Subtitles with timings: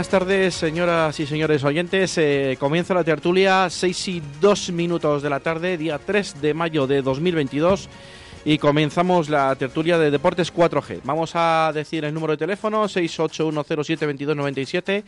[0.00, 2.16] Buenas tardes, señoras y señores oyentes.
[2.16, 6.86] Eh, comienza la tertulia, 6 y 2 minutos de la tarde, día 3 de mayo
[6.86, 7.86] de 2022.
[8.46, 11.02] Y comenzamos la tertulia de Deportes 4G.
[11.04, 15.04] Vamos a decir el número de teléfono, 681072297.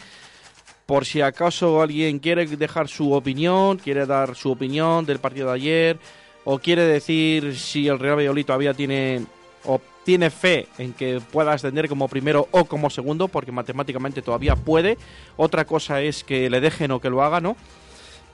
[0.84, 5.54] Por si acaso alguien quiere dejar su opinión, quiere dar su opinión del partido de
[5.54, 5.98] ayer,
[6.44, 9.24] o quiere decir si el Real Valladolid todavía tiene
[9.64, 14.56] o tiene fe en que pueda ascender como primero o como segundo, porque matemáticamente todavía
[14.56, 14.98] puede.
[15.36, 17.56] Otra cosa es que le dejen o que lo haga, ¿no?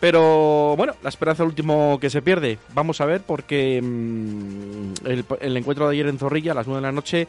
[0.01, 2.59] Pero bueno, la esperanza es último que se pierde.
[2.73, 6.81] Vamos a ver, porque mmm, el, el, encuentro de ayer en Zorrilla a las 9
[6.81, 7.27] de la noche,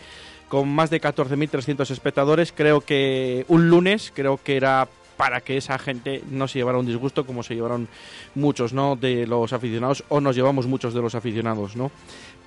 [0.47, 4.87] con más de 14.300 espectadores, creo que un lunes, creo que era
[5.19, 7.89] para que esa gente no se llevara un disgusto como se llevaron
[8.35, 8.95] muchos, ¿no?
[8.95, 11.91] De los aficionados, o nos llevamos muchos de los aficionados, ¿no?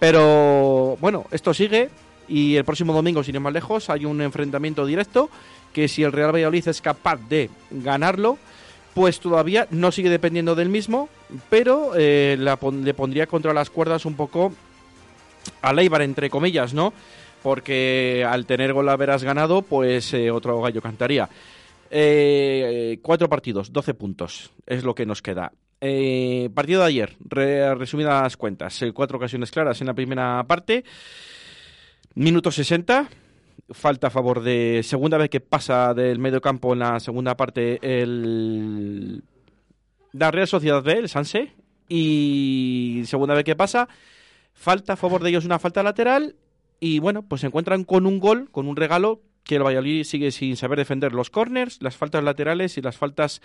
[0.02, 1.88] Pero bueno, esto sigue
[2.26, 5.30] y el próximo domingo, sin ir más lejos, hay un enfrentamiento directo
[5.72, 8.36] que si el Real Valladolid es capaz de ganarlo,
[8.94, 11.08] pues todavía no sigue dependiendo del mismo,
[11.48, 14.52] pero eh, le pondría contra las cuerdas un poco
[15.60, 16.92] a Leibar, entre comillas, ¿no?
[17.40, 21.28] Porque al tener gol haberás ganado, pues eh, otro gallo cantaría.
[21.90, 25.52] Eh, cuatro partidos, 12 puntos, es lo que nos queda.
[25.84, 30.84] Eh, partido de ayer, re, resumidas cuentas, eh, cuatro ocasiones claras en la primera parte,
[32.14, 33.08] minuto 60,
[33.68, 37.80] falta a favor de segunda vez que pasa del medio campo en la segunda parte
[37.82, 39.24] el
[40.12, 41.52] la Real Sociedad B, el Sanse,
[41.88, 43.88] y segunda vez que pasa,
[44.52, 46.36] falta a favor de ellos una falta lateral
[46.78, 50.30] y bueno, pues se encuentran con un gol, con un regalo que el Valladolid sigue
[50.30, 53.42] sin saber defender los corners, las faltas laterales y las faltas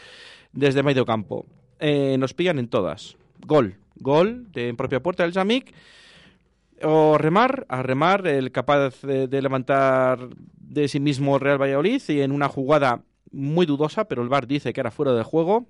[0.51, 1.47] desde medio campo
[1.79, 3.17] eh, nos pillan en todas.
[3.45, 5.73] Gol, gol de en propia puerta del Jamik.
[6.83, 10.29] O remar, a remar, el capaz de, levantar
[10.59, 13.01] de sí mismo Real Valladolid y en una jugada
[13.31, 15.65] muy dudosa, pero el VAR dice que era fuera de juego.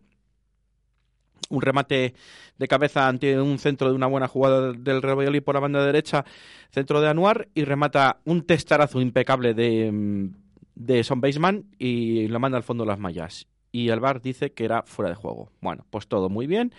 [1.50, 2.14] Un remate
[2.58, 5.86] de cabeza ante un centro de una buena jugada del Real Valladolid por la banda
[5.86, 6.26] derecha,
[6.72, 10.30] centro de Anuar, y remata un testarazo impecable de,
[10.76, 14.52] de Son Baseman y lo manda al fondo de las mallas y el VAR dice
[14.52, 15.50] que era fuera de juego.
[15.62, 16.74] Bueno, pues todo muy bien.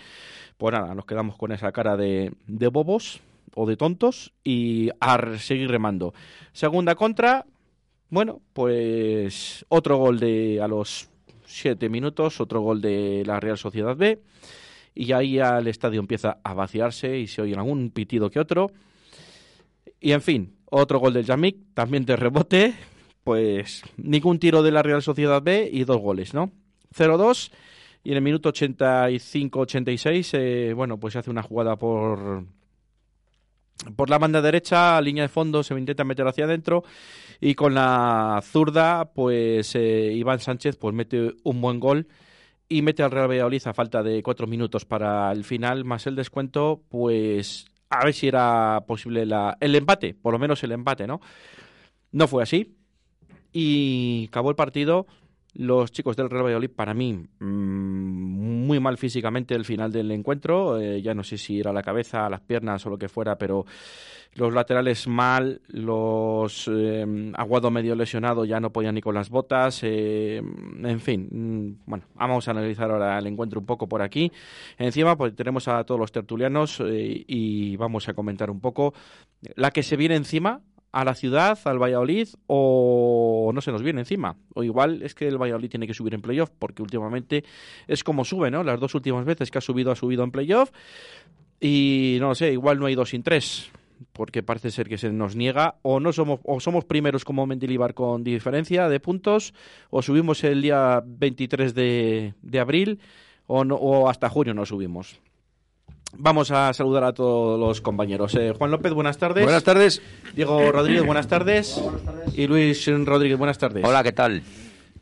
[0.56, 3.20] Pues nada, nos quedamos con esa cara de, bobos
[3.54, 6.14] o de tontos y a seguir remando.
[6.52, 7.46] Segunda contra,
[8.10, 11.08] bueno, pues otro gol de a los
[11.44, 14.20] siete minutos, otro gol de la Real Sociedad B
[14.98, 18.72] y ahí el estadio empieza a vaciarse y se oye algún pitido que otro.
[20.00, 22.74] Y en fin, otro gol del Jamik, también de rebote,
[23.22, 26.50] pues ningún tiro de la Real Sociedad B y dos goles, ¿no?
[26.96, 27.50] 0-2
[28.04, 32.44] y en el minuto 85-86, eh, bueno, pues se hace una jugada por
[33.96, 36.82] por la banda derecha, línea de fondo, se intenta meter hacia adentro
[37.40, 42.08] y con la zurda, pues eh, Iván Sánchez pues mete un buen gol
[42.68, 46.16] y mete al Real Valladolid a falta de cuatro minutos para el final, más el
[46.16, 51.06] descuento, pues a ver si era posible la, el empate, por lo menos el empate,
[51.06, 51.20] ¿no?
[52.10, 52.76] No fue así
[53.52, 55.06] y acabó el partido
[55.58, 60.78] los chicos del Real Valladolid, para mí, mmm, muy mal físicamente el final del encuentro.
[60.78, 63.66] Eh, ya no sé si era la cabeza, las piernas o lo que fuera, pero
[64.34, 69.80] los laterales mal, los eh, Aguado medio lesionado ya no podían ni con las botas.
[69.82, 74.30] Eh, en fin, mmm, bueno, vamos a analizar ahora el encuentro un poco por aquí.
[74.78, 78.94] Encima, pues tenemos a todos los tertulianos y vamos a comentar un poco
[79.56, 80.60] la que se viene encima
[80.92, 84.36] a la ciudad, al Valladolid, o no se nos viene encima.
[84.54, 87.44] O igual es que el Valladolid tiene que subir en playoff, porque últimamente
[87.86, 88.64] es como sube, ¿no?
[88.64, 90.70] Las dos últimas veces que ha subido, ha subido en playoff.
[91.60, 93.70] Y no lo sé, igual no hay dos sin tres,
[94.12, 95.76] porque parece ser que se nos niega.
[95.82, 99.54] O no somos, o somos primeros como Mendilibar con diferencia de puntos,
[99.90, 103.00] o subimos el día 23 de, de abril,
[103.46, 105.20] o, no, o hasta junio no subimos.
[106.16, 108.34] Vamos a saludar a todos los compañeros.
[108.34, 109.44] Eh, Juan López, buenas tardes.
[109.44, 110.02] Buenas tardes.
[110.34, 111.80] Diego Rodríguez, buenas tardes.
[112.34, 113.84] Y Luis Rodríguez, buenas tardes.
[113.84, 114.42] Hola, ¿qué tal?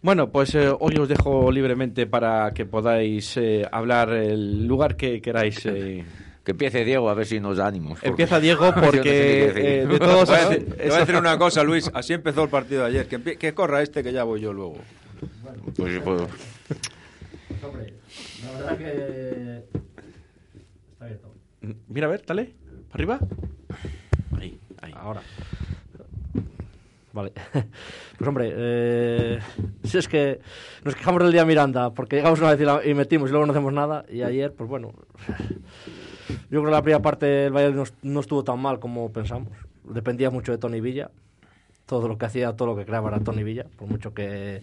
[0.02, 5.20] Bueno, pues eh, hoy os dejo libremente para que podáis eh, hablar el lugar que
[5.22, 5.64] queráis.
[5.66, 6.04] eh.
[6.44, 7.94] Que empiece Diego a ver si nos da ánimos.
[7.94, 9.44] porque- Empieza Diego Yo no sé porque
[9.82, 10.28] eh, de todos...
[10.28, 11.90] Te voy, a decir, te voy a decir una cosa, Luis.
[11.94, 13.08] Así empezó el partido de ayer.
[13.08, 14.76] Que, empie- que corra este que ya voy yo luego.
[15.74, 16.22] Pues, pues,
[17.64, 17.94] Hombre,
[18.44, 19.85] la verdad que.
[21.88, 22.54] Mira, a ver, dale.
[22.90, 23.18] ¿Para arriba?
[24.38, 24.92] Ahí, ahí.
[24.96, 25.22] Ahora.
[27.12, 27.32] Vale.
[28.18, 29.38] Pues hombre, eh,
[29.84, 30.40] si es que
[30.84, 33.44] nos quejamos del día Miranda porque llegamos una vez y, la- y metimos y luego
[33.44, 34.06] no hacemos nada.
[34.10, 34.94] Y ayer, pues bueno,
[35.28, 39.50] yo creo que la primera parte el Valladolid no, no estuvo tan mal como pensamos.
[39.84, 41.10] Dependía mucho de Tony Villa.
[41.86, 43.64] Todo lo que hacía, todo lo que creaba era Tony Villa.
[43.78, 44.60] Por mucho que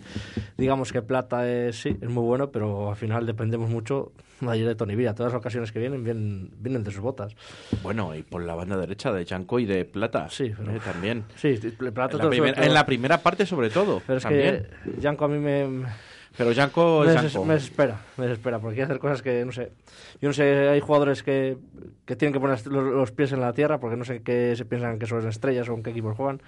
[0.57, 4.11] digamos que Plata es, sí, es muy bueno, pero al final dependemos mucho
[4.45, 5.15] ayer de Tony Villa.
[5.15, 7.33] Todas las ocasiones que vienen, vienen, vienen de sus botas.
[7.81, 10.27] Bueno, y por la banda derecha de Chanco y de Plata.
[10.29, 11.23] Sí, pero- eh, también.
[11.37, 11.55] Sí,
[11.93, 14.01] Plata En la, en la primera parte, sobre todo.
[14.05, 14.67] Pero es también.
[14.83, 15.85] que Yanko a mí me,
[16.35, 17.45] Pero Janko me, es des- Janko.
[17.45, 19.71] me desespera, me desespera, porque quiere hacer cosas que, no sé,
[20.19, 21.57] yo no sé, hay jugadores que,
[22.05, 24.65] que tienen que poner los, los pies en la tierra, porque no sé qué se
[24.65, 26.41] piensan que son estrellas o en qué equipos juegan,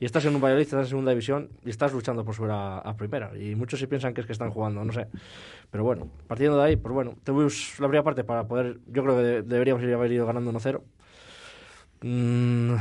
[0.00, 2.78] y estás en un Valladolid, estás en segunda división, y estás luchando por subir a,
[2.78, 5.06] a primera, y muchos se piensan que es que están jugando, no sé,
[5.70, 9.16] pero bueno, partiendo de ahí, pues bueno, tuvimos la primera parte para poder, yo creo
[9.16, 10.82] que de- deberíamos haber ido ganando 1-0,
[12.02, 12.74] Mm,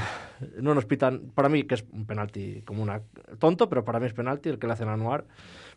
[0.60, 3.02] no nos pitan, para mí que es un penalti como una
[3.40, 5.24] tonto, pero para mí es penalti el que le hacen a Anuar.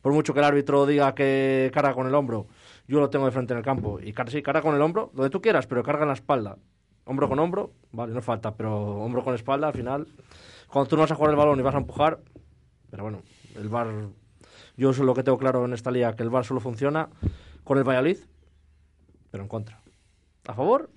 [0.03, 2.47] Por mucho que el árbitro diga que carga con el hombro,
[2.87, 4.01] yo lo tengo de frente en el campo.
[4.01, 6.57] Y sí, carga con el hombro, donde tú quieras, pero carga en la espalda.
[7.05, 10.07] Hombro con hombro, vale, no falta, pero hombro con espalda, al final,
[10.69, 12.21] cuando tú no vas a jugar el balón y vas a empujar,
[12.91, 13.23] pero bueno,
[13.57, 13.89] el VAR,
[14.77, 17.09] yo es lo que tengo claro en esta liga, que el VAR solo funciona
[17.65, 18.19] con el Valladolid,
[19.31, 19.81] pero en contra.
[20.47, 20.91] ¿A favor?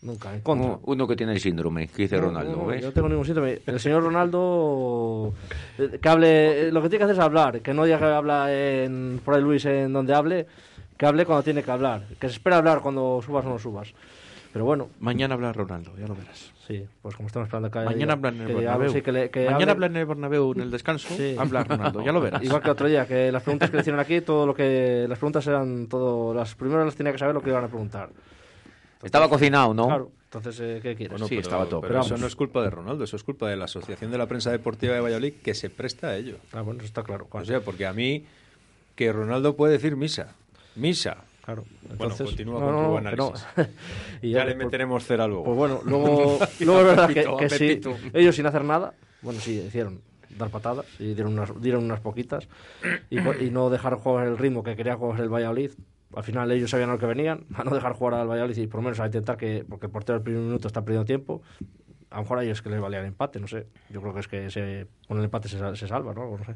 [0.00, 0.66] Nunca, en contra.
[0.68, 2.82] uno, uno que tiene el síndrome, que dice No, Ronaldo, no, no, ¿ves?
[2.82, 3.48] Yo no tengo ningún síntoma.
[3.48, 5.32] El señor Ronaldo,
[5.78, 8.04] eh, que hable, eh, lo que tiene que hacer es hablar, que no diga que
[8.04, 10.46] habla en, por ahí Luis en donde hable,
[10.96, 13.92] que hable cuando tiene que hablar, que se espera hablar cuando subas o no subas.
[14.52, 16.52] Pero bueno, Mañana habla Ronaldo, ya lo verás.
[16.66, 18.92] sí, pues como estamos esperando que Mañana habla en el Bernabéu.
[18.92, 21.08] sí, que le- que Mañana hable- habla en el Bernabéu en el descanso.
[21.14, 21.36] Sí.
[21.38, 22.42] Habla Ronaldo, ya lo verás.
[22.42, 25.18] Igual que otro día, que las preguntas que le hicieron aquí, todo lo que las
[25.18, 28.08] preguntas eran todo, las primeras las tenía que saber lo que iban a preguntar.
[29.02, 29.86] Estaba cocinado, ¿no?
[29.86, 31.20] Claro, entonces eh, ¿qué quieres?
[31.20, 33.48] Sí, pero, estaba todo, pero pero eso no es culpa de Ronaldo, eso es culpa
[33.48, 36.36] de la Asociación de la Prensa Deportiva de Valladolid que se presta a ello.
[36.52, 37.28] Ah, bueno, eso está claro.
[37.30, 38.24] O sea, porque a mí
[38.96, 40.34] que Ronaldo puede decir misa.
[40.74, 41.18] Misa.
[41.44, 41.64] claro.
[41.96, 43.46] Bueno, continúa no, con no, tu análisis.
[43.54, 43.68] que no.
[44.22, 45.44] y Ya le por- meteremos cera luego.
[45.44, 49.40] Pues bueno, luego, luego es verdad que, Pepito, que sí, ellos sin hacer nada, bueno,
[49.40, 50.00] sí, hicieron
[50.36, 52.46] dar patadas y dieron unas, dieron unas poquitas
[53.10, 55.70] y, y no dejar jugar el ritmo que quería jugar el Valladolid.
[56.14, 58.66] Al final ellos sabían a lo que venían, a no dejar jugar al Valladolid y
[58.66, 61.42] por lo menos a intentar que, porque el portero el primer minuto está perdiendo tiempo,
[62.10, 63.66] a lo mejor a ellos que les valía el empate, no sé.
[63.90, 66.36] Yo creo que es que se, con el empate se, se salva, ¿no?
[66.36, 66.54] No sé.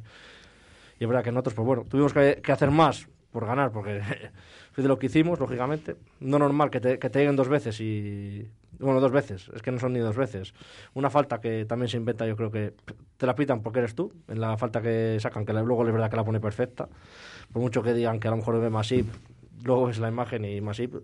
[0.99, 4.01] Y es verdad que nosotros, pues bueno, tuvimos que, que hacer más por ganar, porque
[4.73, 5.97] fue de lo que hicimos, lógicamente.
[6.21, 8.49] No normal que te, que te lleguen dos veces y...
[8.79, 10.55] Bueno, dos veces, es que no son ni dos veces.
[10.95, 12.75] Una falta que también se inventa, yo creo que
[13.17, 16.11] te la pitan porque eres tú, en la falta que sacan, que luego es verdad
[16.11, 16.89] que la pone perfecta.
[17.53, 19.07] Por mucho que digan que a lo mejor ve Masip,
[19.63, 20.95] luego ves la imagen y Masip,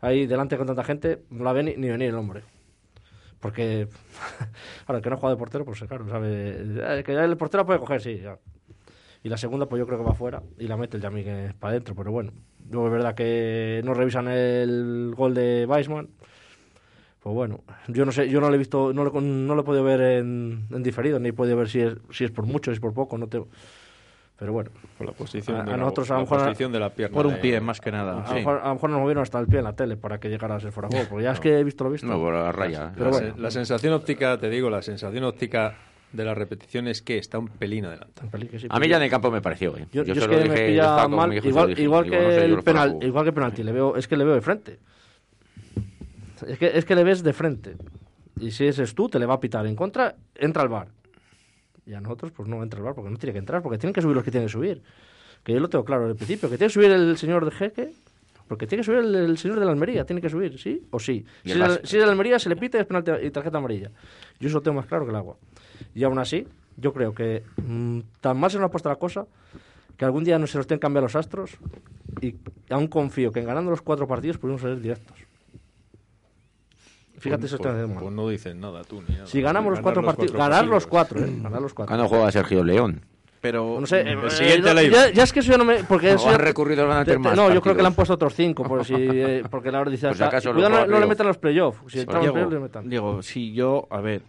[0.00, 2.42] ahí delante con tanta gente, no la ve ni, ni venir el hombre.
[3.40, 3.88] Porque,
[4.86, 6.56] ahora, que no juega de portero, pues claro, sabe.
[6.98, 8.38] eh, Que el portero puede coger, sí, ya.
[9.22, 11.46] Y la segunda, pues yo creo que va fuera y la mete el Yami que
[11.46, 12.32] es para adentro, pero bueno.
[12.70, 16.08] Luego es verdad que no revisan el gol de Weisman.
[17.22, 19.64] Pues bueno, yo no sé, yo no lo he visto, no lo, no lo he
[19.64, 22.70] podido ver en, en diferido, ni he podido ver si es, si es por mucho,
[22.70, 23.42] si es por poco, no te...
[24.38, 26.72] Pero bueno, Por la posición, A- de, a la- nosotros a lo la mejor- posición
[26.72, 27.14] de la pierna.
[27.14, 28.20] Por un de- pie, más que nada.
[28.22, 28.32] a, sí.
[28.34, 30.28] lo mejor, a lo mejor nos movieron hasta el pie en la tele para que
[30.28, 32.06] llegara a ser fuera de juego, porque ya es que he visto lo visto.
[32.06, 32.92] No, por la raya.
[32.94, 33.34] Pero la, bueno.
[33.34, 35.74] se- la sensación óptica, te digo, la sensación óptica
[36.12, 37.86] de la repetición es que está un pelín
[38.58, 39.86] sí, A mí ya en el campo me pareció, ¿eh?
[39.92, 41.82] Yo, yo es que dije, yo pilla mal, igual, dije.
[41.82, 44.34] igual, no que sé, el penal, igual que penalti, le veo, es que le veo
[44.34, 44.78] de frente.
[46.46, 47.76] Es que, es que le ves de frente.
[48.38, 50.88] Y si ese es tú, te le va a pitar en contra, entra al bar.
[51.86, 53.94] Y a nosotros, pues no entra al bar, porque no tiene que entrar, porque tienen
[53.94, 54.82] que subir los que tienen que subir.
[55.44, 57.50] Que yo lo tengo claro desde el principio, que tiene que subir el señor de
[57.52, 57.92] Jeque,
[58.48, 61.00] Porque tiene que subir el, el señor de la Almería, tiene que subir, ¿sí o
[61.00, 61.24] sí?
[61.44, 61.80] Si el Barça.
[61.80, 63.90] de- si es de la Almería, se le pita es penalti y tarjeta amarilla.
[64.38, 65.36] Yo eso lo tengo más claro que el agua.
[65.96, 69.26] Y aún así, yo creo que mm, tan mal se nos ha puesto la cosa
[69.96, 71.56] que algún día no se nos tienen que cambiar los astros
[72.20, 72.36] y
[72.70, 75.16] aún confío que en ganando los cuatro partidos podemos ser directos.
[77.18, 79.26] Fíjate, Pues- eso pues, está de pues no dices nada tú ni nada.
[79.26, 81.32] Si ganamos los cuatro partidos, ganar los cuatro, ¿eh?
[81.42, 81.94] Ganar los cuatro.
[81.96, 83.00] ¿Cuándo juega Sergio León?
[83.40, 84.96] Pero No sé, El eh, siguiente no, la iba.
[85.06, 85.84] ya, ya es que eso ya no me.
[85.84, 87.82] Porque ¿O eso han ya- recurrido a te- meter te- más No, yo creo que
[87.82, 88.64] le han puesto otros cinco.
[88.64, 90.08] Por si, eh, porque la hora dice.
[90.08, 91.78] Acaso cuidado, no no, no le metan los playoffs.
[91.92, 92.88] Si en Diego, playoffs, le metan.
[92.88, 94.22] Diego, si yo, a ver,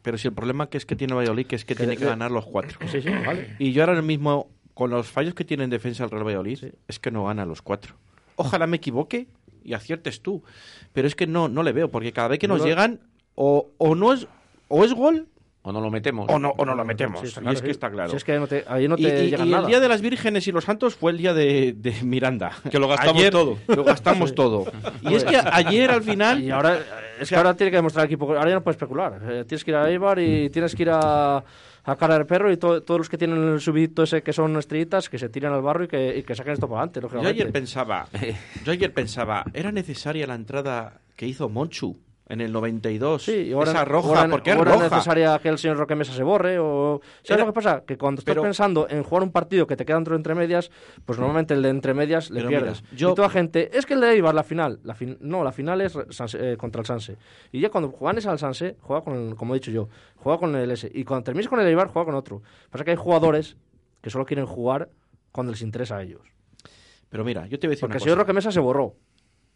[0.00, 2.30] pero si el problema que es que tiene Valladolid, que es que tiene que ganar
[2.30, 2.78] los cuatro.
[2.88, 3.56] Sí, sí, vale.
[3.58, 6.98] Y yo ahora mismo, con los fallos que tiene en defensa el Real Valladolid, es
[6.98, 7.94] que no gana los cuatro.
[8.36, 9.26] Ojalá me equivoque
[9.64, 10.42] y aciertes tú.
[10.92, 13.00] Pero es que no, no le veo, porque cada vez que No nos lo- llegan,
[13.34, 14.26] o, o no es,
[14.68, 15.26] o es gol,
[15.64, 16.26] ¿O no lo metemos?
[16.28, 17.20] o no, o no lo metemos.
[17.20, 18.10] Sí, y es que está claro.
[18.10, 19.62] Si es que no te- ahí no y te y- llega y nada.
[19.62, 22.50] el día de las vírgenes y los santos fue el día de, de Miranda.
[22.70, 23.58] Que lo gastamos Ayer todo.
[23.68, 24.64] Lo gastamos todo.
[25.02, 26.42] Y es que ayer al final...
[26.42, 26.78] Y ahora,
[27.20, 28.26] es que ahora tiene que demostrar el equipo.
[28.34, 29.20] Ahora ya no puedes especular.
[29.22, 31.44] Eh, tienes que ir a Eibar y tienes que ir a,
[31.84, 34.56] a cara del perro y to- todos los que tienen el subidito ese que son
[34.56, 37.00] estrellitas, que se tiran al barro y que, y que saquen esto para adelante.
[37.22, 38.08] Yo ayer pensaba,
[38.64, 41.98] yo ayer pensaba, ¿era necesaria la entrada que hizo Monchu
[42.32, 43.22] en el 92?
[43.24, 44.84] Sí, y ahora, Esa roja, ahora- porque es ahora roja.
[44.88, 47.84] necesaria que el señor Roque Mesa se borre o ¿sabes Era- lo que pasa?
[47.86, 50.34] Que cuando estás Pero- pensando en jugar un partido que te queda dentro de entre
[50.34, 50.70] medias,
[51.04, 52.82] pues normalmente el de entre medias le Pero mira, pierdes.
[52.96, 55.52] yo- Y toda gente, es que el de Eibar la final, la fin- no, la
[55.52, 57.16] final es Sanse- eh, contra el Sanse.
[57.52, 60.56] Y ya cuando juegas al Sanse, juega con el- como he dicho yo, juega con
[60.56, 62.40] el S y cuando termines con el Eibar juega con otro.
[62.70, 63.56] Pasa que hay jugadores
[64.00, 64.88] que solo quieren jugar
[65.32, 66.22] cuando les interesa a ellos.
[67.10, 68.22] Pero mira, yo te voy a decir Porque una el señor cosa.
[68.24, 68.94] Roque Mesa se borró.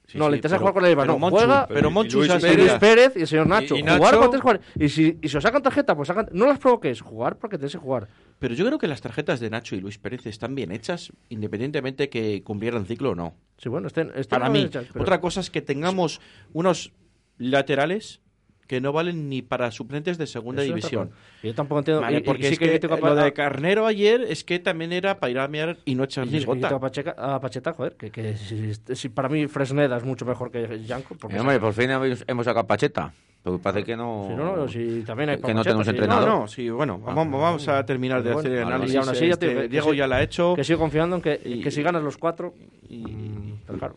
[0.06, 1.88] Sí, no, sí, le interesa pero- jugar con el Eibar, pero no, Monchu- juega pero
[1.88, 2.42] y Monchu Luis Pérez.
[2.44, 3.74] Luis sería- Pérez y el señor Nacho.
[3.74, 4.60] Y- y Jugar Nacho- tienes que jugar.
[4.78, 6.28] Y si, y si os sacan tarjeta, pues sacan.
[6.32, 7.00] No las provoques.
[7.00, 8.06] Jugar porque tienes que jugar.
[8.38, 12.08] Pero yo creo que las tarjetas de Nacho y Luis Pérez están bien hechas, independientemente
[12.08, 13.34] que cumplieran ciclo o no.
[13.58, 14.62] Sí, bueno, estén, estén Para mí.
[14.62, 16.20] hechas, pero- Otra cosa es que tengamos
[16.52, 16.92] unos
[17.38, 18.20] laterales
[18.66, 21.10] que no valen ni para suplentes de segunda Eso división.
[21.42, 22.00] Y Yo tampoco entiendo.
[22.02, 24.42] Vale, y- y porque sí es que critico a Pa- lo de Carnero ayer es
[24.44, 26.68] que también era para ir a mirar y no echar y ni critico gota.
[26.74, 30.50] a, Pacheca- a Pacheta, joder, que, que si, si para mí Fresneda es mucho mejor
[30.50, 31.14] que Janko.
[31.18, 33.12] Porque Eh, hombre, por fin hemos, sacado a Pacheta.
[33.44, 34.26] Pero parece que no...
[34.28, 36.28] si no, no, si también hay que no tenemos entrenador.
[36.28, 38.94] No, no, sí, bueno, vamos, vamos a terminar de Bueno, hacer el análisis.
[38.94, 40.54] y aún así ya te Este, que- que Diego ya la ha hecho.
[40.56, 42.54] Que sigo confiando en que, Y- que si ganas los cuatro.
[42.90, 43.94] mm, pero claro.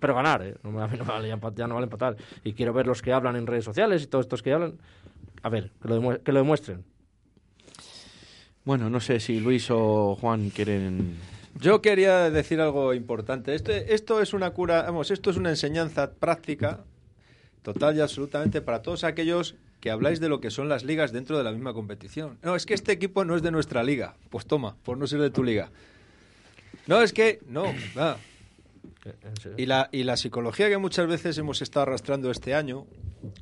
[0.00, 0.54] Pero ganar, ¿eh?
[0.62, 2.16] No, me- a mí no me vale, ya, empa- ya no vale empatar.
[2.44, 4.74] Y quiero ver los que hablan en redes sociales y todos estos que hablan.
[5.42, 6.84] A ver, que lo, demue- que lo demuestren.
[8.64, 11.16] Bueno, no sé si Luis o Juan quieren.
[11.60, 13.54] Yo quería decir algo importante.
[13.54, 16.80] Este, esto es una cura, vamos, esto es una enseñanza práctica
[17.62, 21.36] total y absolutamente para todos aquellos que habláis de lo que son las ligas dentro
[21.36, 22.38] de la misma competición.
[22.42, 24.14] No, es que este equipo no es de nuestra liga.
[24.30, 25.70] Pues toma, por no ser de tu liga.
[26.86, 27.64] No, es que, no,
[27.98, 28.16] va.
[29.04, 29.56] En serio.
[29.58, 32.86] Y la, y la psicología que muchas veces hemos estado arrastrando este año,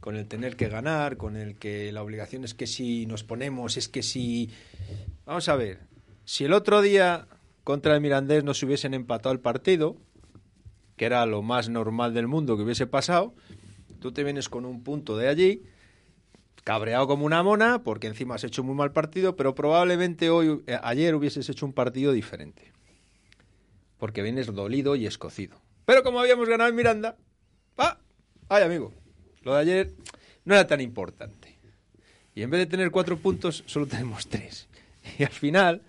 [0.00, 3.76] con el tener que ganar, con el que la obligación es que si nos ponemos,
[3.76, 4.50] es que si...
[5.26, 5.80] Vamos a ver,
[6.24, 7.26] si el otro día
[7.64, 9.96] contra el Mirandés nos hubiesen empatado el partido,
[10.96, 13.34] que era lo más normal del mundo que hubiese pasado,
[14.00, 15.62] tú te vienes con un punto de allí,
[16.64, 20.78] cabreado como una mona, porque encima has hecho muy mal partido, pero probablemente hoy, eh,
[20.82, 22.72] ayer hubieses hecho un partido diferente
[24.00, 25.60] porque vienes dolido y escocido.
[25.84, 27.16] Pero como habíamos ganado en Miranda,
[27.78, 27.98] ¡ah!
[28.48, 28.92] ¡Ay, amigo!
[29.42, 29.90] Lo de ayer
[30.44, 31.58] no era tan importante.
[32.34, 34.68] Y en vez de tener cuatro puntos, solo tenemos tres.
[35.18, 35.82] Y al final,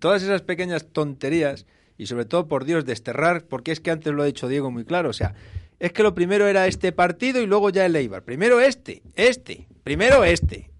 [0.00, 4.22] todas esas pequeñas tonterías, y sobre todo, por Dios, desterrar, porque es que antes lo
[4.22, 5.34] ha dicho Diego muy claro, o sea,
[5.78, 8.24] es que lo primero era este partido y luego ya el Eibar.
[8.24, 10.71] Primero este, este, primero este.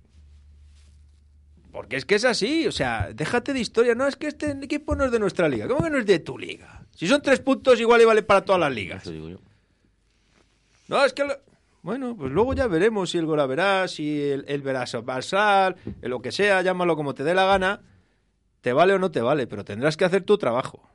[1.72, 3.94] Porque es que es así, o sea, déjate de historia.
[3.94, 5.66] No, es que este equipo no es de nuestra liga.
[5.66, 6.84] ¿Cómo que no es de tu liga?
[6.94, 9.02] Si son tres puntos, igual y vale para todas las ligas.
[9.02, 9.38] Eso digo yo.
[10.88, 11.24] No, es que...
[11.24, 11.38] lo-
[11.82, 16.20] Bueno, pues luego ya veremos si el Gora verá, si el, el verás Basal, lo
[16.20, 17.80] que sea, llámalo como te dé la gana,
[18.60, 20.88] te vale o no te vale, pero tendrás que hacer tu trabajo.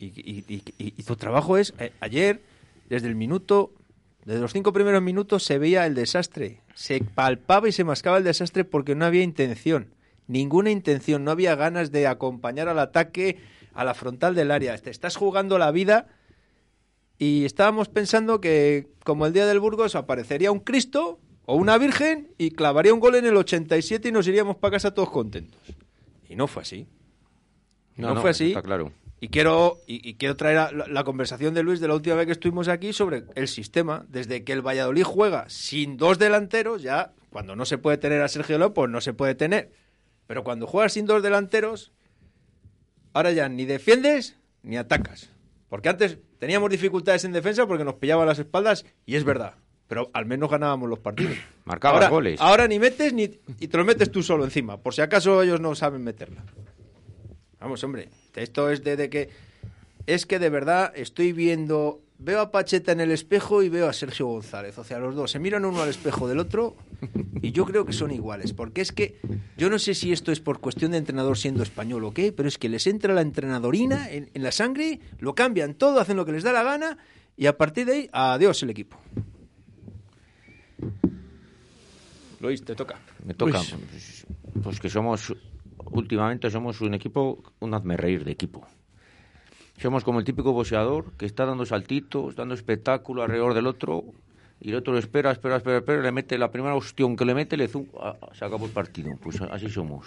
[0.00, 2.42] Y, y- y- y- y tu trabajo es, eh, ayer,
[2.88, 3.72] desde el minuto,
[4.28, 8.24] desde los cinco primeros minutos se veía el desastre, se palpaba y se mascaba el
[8.24, 9.94] desastre porque no había intención,
[10.26, 13.38] ninguna intención, no había ganas de acompañar al ataque
[13.72, 14.76] a la frontal del área.
[14.76, 16.08] Te estás jugando la vida
[17.16, 22.28] y estábamos pensando que, como el día del Burgos, aparecería un Cristo o una Virgen
[22.36, 25.62] y clavaría un gol en el 87 y nos iríamos para casa todos contentos.
[26.28, 26.86] Y no fue así.
[27.96, 28.48] No, fue así.
[28.48, 28.92] Está claro.
[29.20, 32.14] Y quiero, y, y quiero traer a la, la conversación de Luis de la última
[32.14, 34.04] vez que estuvimos aquí sobre el sistema.
[34.08, 38.28] Desde que el Valladolid juega sin dos delanteros, ya cuando no se puede tener a
[38.28, 39.72] Sergio López, no se puede tener.
[40.26, 41.92] Pero cuando juegas sin dos delanteros,
[43.12, 45.30] ahora ya ni defiendes ni atacas.
[45.68, 49.54] Porque antes teníamos dificultades en defensa porque nos pillaban las espaldas y es verdad.
[49.88, 51.36] Pero al menos ganábamos los partidos.
[51.64, 52.40] Marcabas ahora, goles.
[52.40, 53.24] Ahora ni metes ni
[53.58, 56.44] y te lo metes tú solo encima, por si acaso ellos no saben meterla.
[57.60, 58.08] Vamos, hombre,
[58.38, 59.30] esto es de, de que
[60.06, 63.92] es que de verdad estoy viendo veo a Pacheta en el espejo y veo a
[63.92, 66.76] Sergio González, o sea, los dos se miran uno al espejo del otro
[67.40, 69.20] y yo creo que son iguales, porque es que
[69.56, 72.48] yo no sé si esto es por cuestión de entrenador siendo español o qué, pero
[72.48, 76.26] es que les entra la entrenadorina en, en la sangre, lo cambian todo, hacen lo
[76.26, 76.98] que les da la gana
[77.36, 78.98] y a partir de ahí, adiós el equipo.
[82.40, 82.98] Luis, te toca.
[83.24, 83.58] Me toca.
[83.58, 83.74] Luis.
[83.92, 84.26] Pues,
[84.62, 85.34] pues que somos,
[85.90, 88.66] últimamente somos un equipo, un hazme reír de equipo.
[89.80, 94.04] Somos como el típico boxeador que está dando saltitos, dando espectáculo alrededor del otro,
[94.60, 97.56] y el otro espera, espera, espera, espera, le mete la primera ostión que le mete,
[97.56, 99.10] le zum, ah, se acabó el partido.
[99.22, 100.04] Pues así somos.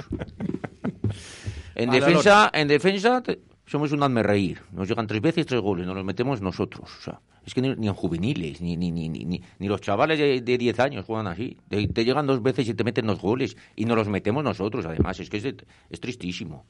[1.76, 4.62] En A defensa, en defensa te- somos un hazme reír.
[4.74, 6.90] Nos llegan tres veces tres goles, nos los metemos nosotros.
[7.00, 10.20] O sea, es que ni, ni en juveniles, ni, ni, ni, ni, ni- los chavales
[10.20, 11.58] de, de 10 años juegan así.
[11.70, 15.20] Te, llegan dos veces y te meten dos goles y nos los metemos nosotros, además.
[15.20, 15.46] Es que es,
[15.90, 16.66] es tristísimo.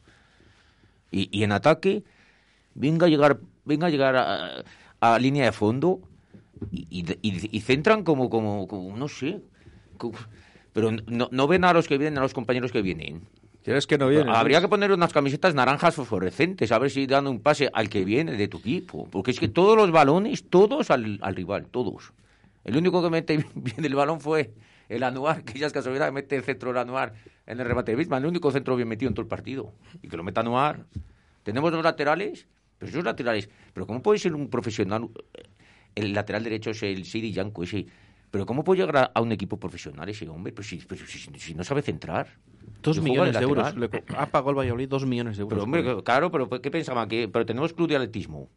[1.11, 2.03] Y, y en ataque,
[2.73, 4.63] venga a llegar, venga a, llegar a,
[5.01, 5.99] a línea de fondo
[6.71, 9.41] y, y- centran como, como, como, no sé.
[10.73, 13.23] pero no, no ven a los que vienen, a los compañeros que vienen.
[13.63, 14.31] ¿Quieres que no viene?
[14.31, 18.03] Habría que poner unas camisetas naranjas fosforescentes, a ver si dan un pase al que
[18.03, 19.07] viene de tu equipo.
[19.09, 22.11] Porque es que todos los balones, todos al, al rival, todos.
[22.63, 24.51] El único que mete bien el balón fue
[24.89, 27.13] el Anuar, que ya es casualidad que mete el centro el Anuar
[27.45, 29.73] en el remate de Bisman, el único centro bien metido en todo el partido.
[30.01, 30.85] Y que lo meta Anuar.
[31.43, 32.47] Tenemos dos laterales,
[32.79, 33.47] pero esos laterales.
[33.73, 35.09] Pero ¿cómo puede ser un profesional?
[35.93, 37.85] El lateral derecho es el Siri Yanko, ese.
[38.31, 40.53] Pero ¿cómo puede llegar a, un equipo profesional ese hombre?
[40.53, 42.27] Pero si, pero si- si no sabe centrar.
[42.81, 43.75] Dos millones de euros.
[43.77, 45.53] Le ha pagado el Valladolid dos millones de euros.
[45.53, 47.07] Pero hombre, claro, pero ¿qué pensaban?
[47.07, 48.49] que Pero tenemos club de atletismo.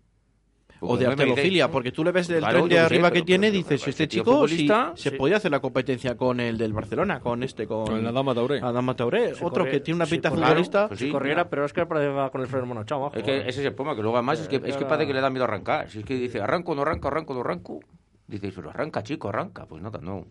[0.86, 3.14] o de artelofilia, porque tú le ves el Claro, tren de yo sé, arriba que
[3.14, 5.16] pero- tiene, pero- dices, pero este ese tío chico sí, futbolista, se sí.
[5.16, 8.60] podía hacer la competencia con el del Barcelona, con este, con, Con la Dama Tauré.
[8.60, 9.34] Adama Tauré.
[9.34, 10.88] Si Otro corri- que tiene una si pinta corriera- futbolista.
[10.88, 11.48] pues si sí, corriera, mira.
[11.50, 13.16] pero es que parece con el freno monochado abajo.
[13.16, 15.14] Es que ese es el problema, que luego además es que, es que parece que
[15.14, 15.88] le da miedo arrancar.
[15.88, 17.80] Si es que dice, arranco, no arranco, arranco, no arranco.
[18.26, 19.64] Dices, pero arranca, chico, arranca.
[19.64, 20.26] Pues nada, no.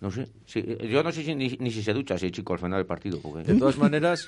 [0.00, 0.26] No sé.
[0.46, 2.86] Sí, yo no sé si, ni, ni si se ducha ese chico al final del
[2.86, 3.18] partido.
[3.44, 4.26] De todas maneras,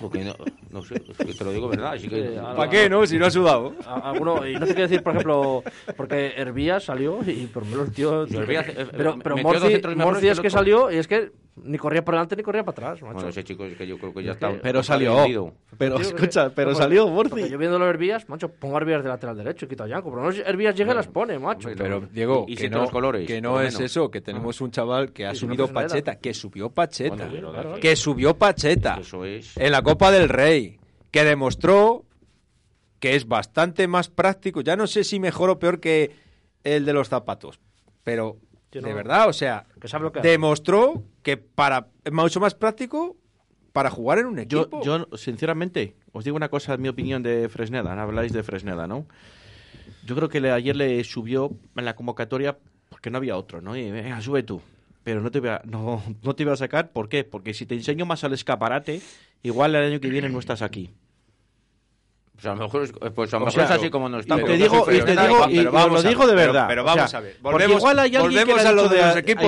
[0.00, 0.34] porque no,
[0.70, 1.92] no sé, es que te lo digo verdad.
[1.92, 3.06] Así que, ¿para qué, no?
[3.06, 3.74] Si no ha sudado.
[3.86, 5.62] Alguno- y no te quiero decir, por ejemplo,
[5.96, 8.24] porque Hervías salió y por lo menos el tío.
[8.24, 11.30] Hervías, eh, pero eh, pero Morci, Morci es que salió y es que
[11.64, 13.14] ni corría para adelante ni corría para atrás, macho.
[13.14, 14.52] bueno, ese chico es que yo creo que ya Es está.
[14.52, 15.16] que- Pero salió.
[15.16, 15.52] vendido.
[15.78, 17.48] Pero Tío, escucha, que- pero porque- salió Morci.
[17.48, 20.10] yo viendo los Hervías, macho, pongo a Hervías de lateral derecho y quito a Yanko.
[20.10, 21.68] Pero no Hervías llega y las pone, macho.
[21.68, 24.10] Hombre, Pero, Diego, Y- y que no, los colores, que por no lo es eso,
[24.10, 25.68] que tenemos un chaval que ha subido.
[25.68, 27.74] Pacheta, que subió Pacheta, Bueno, pero claro.
[27.80, 29.56] que subió Pacheta Eso es.
[29.56, 30.78] en la Copa del Rey,
[31.10, 32.04] que demostró
[32.98, 36.10] que es bastante más práctico, ya no sé si mejor o peor que
[36.64, 37.58] el de los zapatos,
[38.04, 38.36] pero
[38.72, 40.28] Yo de verdad, o sea, Que sabe lo que hace.
[40.28, 43.16] demostró que para es mucho más práctico
[43.72, 44.82] para jugar en un equipo.
[44.82, 48.00] yo, sinceramente, os digo una cosa, mi opinión de Fresneda.
[48.00, 49.06] Habláis de Fresneda, ¿no?
[50.06, 53.76] Yo creo que le- ayer le subió en la convocatoria porque no había otro, ¿no?
[53.76, 54.60] Y venga, sube tú.
[55.04, 57.24] Pero no te, voy a, no, no te voy a sacar, ¿por qué?
[57.24, 59.00] Porque si te enseño más al escaparate,
[59.42, 60.90] igual el año que viene no estás aquí.
[62.40, 64.34] Pues a lo mejor es, pues a lo mejor sea, es así como no está.
[64.36, 66.64] y porque te digo, y te digo, y, pero vamos os lo digo de verdad.
[66.68, 69.00] pero vamos sea, a ver, volvemos- igual hay alguien que a lo dicho de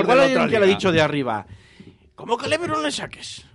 [0.03, 1.45] igual hay alguien que le ha dicho de arriba.
[2.13, 3.47] ¿Cómo que le saques?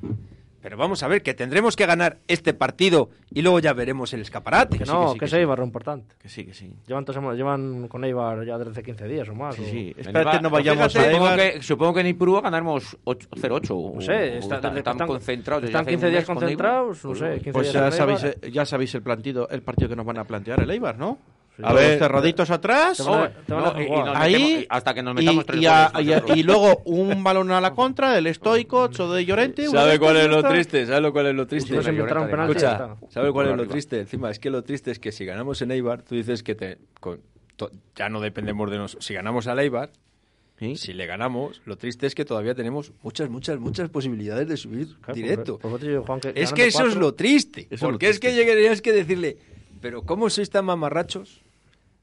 [0.61, 4.23] Pero vamos a ver, que tendremos que ganar este partido y luego ya veremos el
[4.23, 4.77] escaparate.
[4.79, 5.37] Que no, que sí, que, que es sí.
[5.37, 6.17] Eibar lo importante.
[6.19, 6.75] Que sí, que sí.
[6.87, 9.55] Llevan, dos semanas- llevan con Eibar ya desde 15 días o más.
[9.55, 9.95] Sí, o- sí.
[9.97, 11.53] En Espérate, Eibar- no vayamos fíjate, a supongo Eibar.
[11.53, 13.93] que, supongo que en Ipurúa ganaremos 8 0-8.
[13.95, 15.65] No sé, está- están, que están concentrados.
[15.65, 18.25] Están hace 15 un días mes con concentrados, no sé, 15 Pues días ya sabéis,
[18.25, 18.39] Eibar.
[18.43, 21.19] eh, ya sabéis el partido, el partido que nos van a plantear el Eibar, ¿no?
[21.63, 23.01] A ver, cerraditos atrás.
[23.01, 23.27] Oh,
[24.15, 26.39] Ahí hasta que nos y, metamos tres y a- goles y a- nosotros.
[26.39, 29.67] y luego un balón a la contra del Stoico o de Llorente.
[29.69, 30.87] ¿Sabe cuál es lo triste?
[30.87, 31.77] ¿Sabe lo cuál es lo triste?
[31.77, 32.97] Escucha.
[33.09, 34.01] ¿sabe cuál es lo triste?
[34.01, 36.79] Encima, es que lo triste es que si ganamos en Eibar, tú dices que te,
[37.01, 37.21] con-
[37.57, 39.05] to- ya no dependemos de nosotros.
[39.05, 39.91] Si ganamos al Eibar,
[40.59, 40.77] Sí.
[40.77, 44.97] si le ganamos, lo triste es que todavía tenemos muchas, muchas, muchas posibilidades de subir
[45.01, 45.59] Claro, directo.
[45.59, 47.69] por- por eso te digo, Juan, que es que eso es lo triste.
[47.71, 49.37] Lo porque es que llegarías que decirle,
[49.81, 51.43] pero ¿cómo sois tan mamarrachos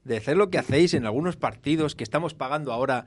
[0.06, 3.06] de hacer lo que hacéis en algunos partidos que estamos pagando ahora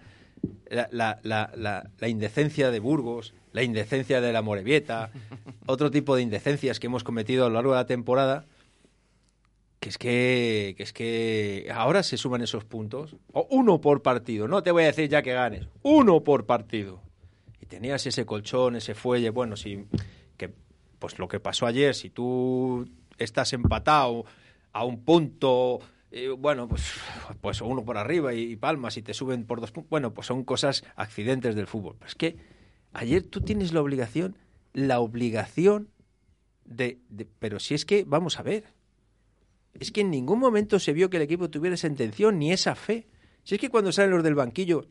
[0.69, 5.11] la, la- la- la- la indecencia de Burgos, la indecencia de la Morevieta,
[5.65, 8.45] otro tipo de indecencias que hemos cometido a lo largo de la temporada?
[9.79, 13.15] Que es que, que es que ahora se suman esos puntos.
[13.31, 14.47] O uno por partido.
[14.49, 15.67] No te voy a decir ya que ganes.
[15.83, 17.01] Uno por partido.
[17.61, 19.29] Y tenías ese colchón, ese fuelle.
[19.29, 19.85] Bueno, si,
[20.35, 20.51] que,
[20.99, 24.25] pues lo que pasó ayer, si tú estás empatado
[24.73, 25.79] a un punto
[26.11, 26.93] eh, bueno, pues,
[27.41, 29.89] pues uno por arriba y, y palmas y te suben por dos puntos.
[29.89, 31.95] Bueno, pues son cosas, accidentes del fútbol.
[31.99, 32.37] Pero es que
[32.93, 34.35] ayer tú tienes la obligación,
[34.73, 35.89] la obligación
[36.65, 38.63] de, de- Pero si es que, vamos a ver,
[39.79, 42.75] es que en ningún momento se vio que el equipo tuviera esa intención ni esa
[42.75, 43.07] fe.
[43.43, 44.85] Si es que cuando salen los del banquillo,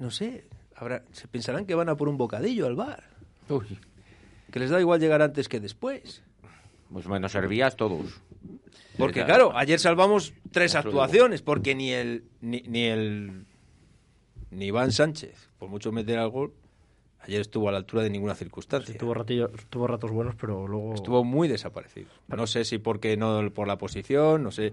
[0.00, 3.04] no sé, habrá, se pensarán que van a por un bocadillo al bar,
[3.48, 3.78] Uy,
[4.50, 6.22] que les da igual llegar antes que después.
[6.92, 8.20] Pues bueno, servías todos.
[8.98, 13.46] Porque claro, ayer salvamos tres actuaciones, porque ni el ni, ni el
[14.50, 16.52] ni Iván Sánchez, por mucho meter al gol,
[17.20, 18.96] ayer estuvo a la altura de ninguna circunstancia.
[18.96, 20.94] Tuvo, ratillo, tuvo ratos buenos, pero luego...
[20.94, 22.08] Estuvo muy desaparecido.
[22.28, 24.72] No sé si porque no por la posición, no sé.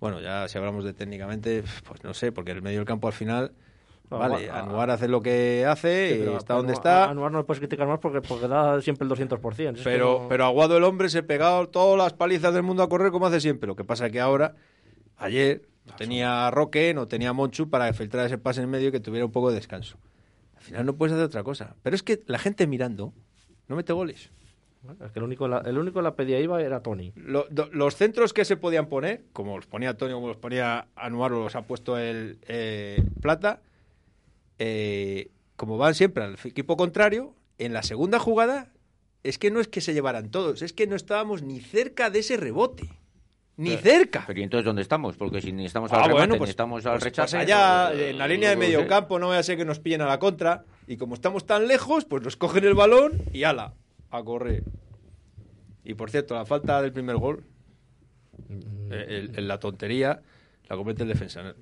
[0.00, 3.14] Bueno, ya si hablamos de técnicamente, pues no sé, porque el medio del campo al
[3.14, 3.52] final,
[4.10, 7.04] vale, ah, Anuar hace lo que hace, Sí, y está donde está.
[7.06, 9.70] A Anuar no le puedes criticar más porque, porque da siempre el 200%.
[9.70, 12.82] Es que Pero, no- pero Aguado el hombre se pegado todas las palizas del mundo
[12.82, 13.66] a correr como hace siempre.
[13.66, 14.54] Lo que pasa es que ahora,
[15.16, 19.00] ayer, no tenía Roque, no tenía Monchu para filtrar ese pase en medio y que
[19.00, 19.96] tuviera un poco de descanso.
[20.56, 21.74] Al final no puedes hacer otra cosa.
[21.82, 23.12] Pero es que la gente mirando
[23.68, 24.30] no mete goles.
[25.02, 27.12] Es que el único, la- el único que la pedía iba era Tony.
[27.16, 30.88] Lo- do- los centros que se podían poner, como los ponía Antonio, como los ponía
[30.94, 33.60] Anuar o los ha puesto el eh, Plata,
[34.58, 38.72] eh, como van siempre al equipo contrario, en la segunda jugada
[39.22, 42.18] es que no es que se llevaran todos, es que no estábamos ni cerca de
[42.20, 42.88] ese rebote.
[43.56, 44.24] Ni cerca.
[44.26, 45.16] Pero ¿y entonces dónde estamos?
[45.16, 47.36] Porque si ni estamos Ah, al remate, bueno, ni pues, estamos al pues- rechace...
[47.36, 48.86] pues allá pues, en la línea de medio sé.
[48.88, 51.68] campo no vaya a ser que nos pillen a la contra y como estamos tan
[51.68, 53.74] lejos, pues nos cogen el balón y ala,
[54.10, 54.64] a correr.
[55.84, 57.44] Y por cierto, la falta del primer gol,
[58.90, 60.20] eh, el- el- la tontería,
[60.68, 61.54] la comete el defensa.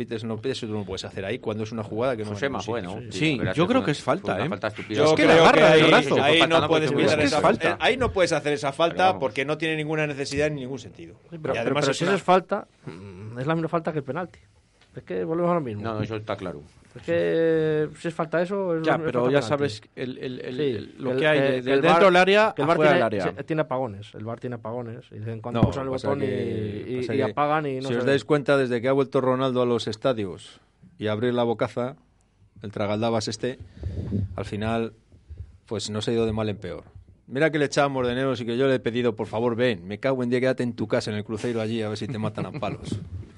[0.00, 2.30] Pites no pides, eso tú no puedes hacer ahí cuando es una jugada que no
[2.30, 2.90] Josema, ningún sitio.
[2.94, 3.12] bueno.
[3.12, 4.48] Sí, pero yo creo que es falta, una ¿eh?
[4.48, 4.98] falta estúpida.
[4.98, 6.22] Yo Es que creo le agarra ahí, el brazo.
[6.22, 7.70] ahí no puedes es que esa es falta.
[7.72, 10.78] eh, Ahí no puedes hacer esa Pero falta porque no tiene ninguna necesidad en ningún
[10.78, 11.16] sentido.
[11.30, 13.68] Sí, pero, y además pero es si una- eso es falta, mm, es la misma
[13.68, 14.38] falta que el penalti.
[14.96, 15.82] Es que volvemos a lo mismo.
[15.82, 16.62] No, no, eso está claro.
[16.96, 18.76] Es que si es falta eso...
[18.76, 21.50] Es Ya, pero ya sabes el, el- el- Sí, el- lo que hay que- de-
[21.58, 23.22] que de el dentro del área que el fuera tiene, del área.
[23.36, 24.14] se- tiene apagones.
[24.14, 25.04] El bar tiene apagones.
[25.12, 27.94] Y dicen cuando No, pulsan el botón y, que- y- y apagan y no si
[27.94, 30.60] os dais cuenta, desde que ha vuelto Ronaldo a los estadios
[30.98, 31.94] y abrir la bocaza,
[32.62, 33.60] el tragaldabas este,
[34.34, 34.92] al final,
[35.66, 36.82] pues no se ha ido de mal en peor.
[37.28, 39.98] Mira que le echábamos de y que yo le he pedido, por favor, ven, me
[40.00, 42.18] cago en día, quédate en tu casa, en el crucero allí, a ver si te
[42.18, 42.98] matan a palos.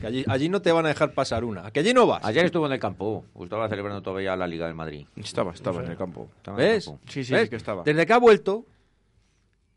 [0.00, 1.66] Que allí, allí no te van a dejar pasar una.
[1.66, 2.24] ¿A que allí no vas?
[2.24, 3.24] Ayer estuvo en el campo.
[3.40, 5.06] Estaba celebrando todavía la Liga del Madrid.
[5.16, 6.28] Estaba, estaba en el campo.
[6.36, 6.84] Estaba en el ¿Ves?
[6.86, 7.00] campo.
[7.08, 7.42] Sí, sí, ¿Ves?
[7.44, 7.82] sí que estaba.
[7.82, 8.66] Desde que ha vuelto,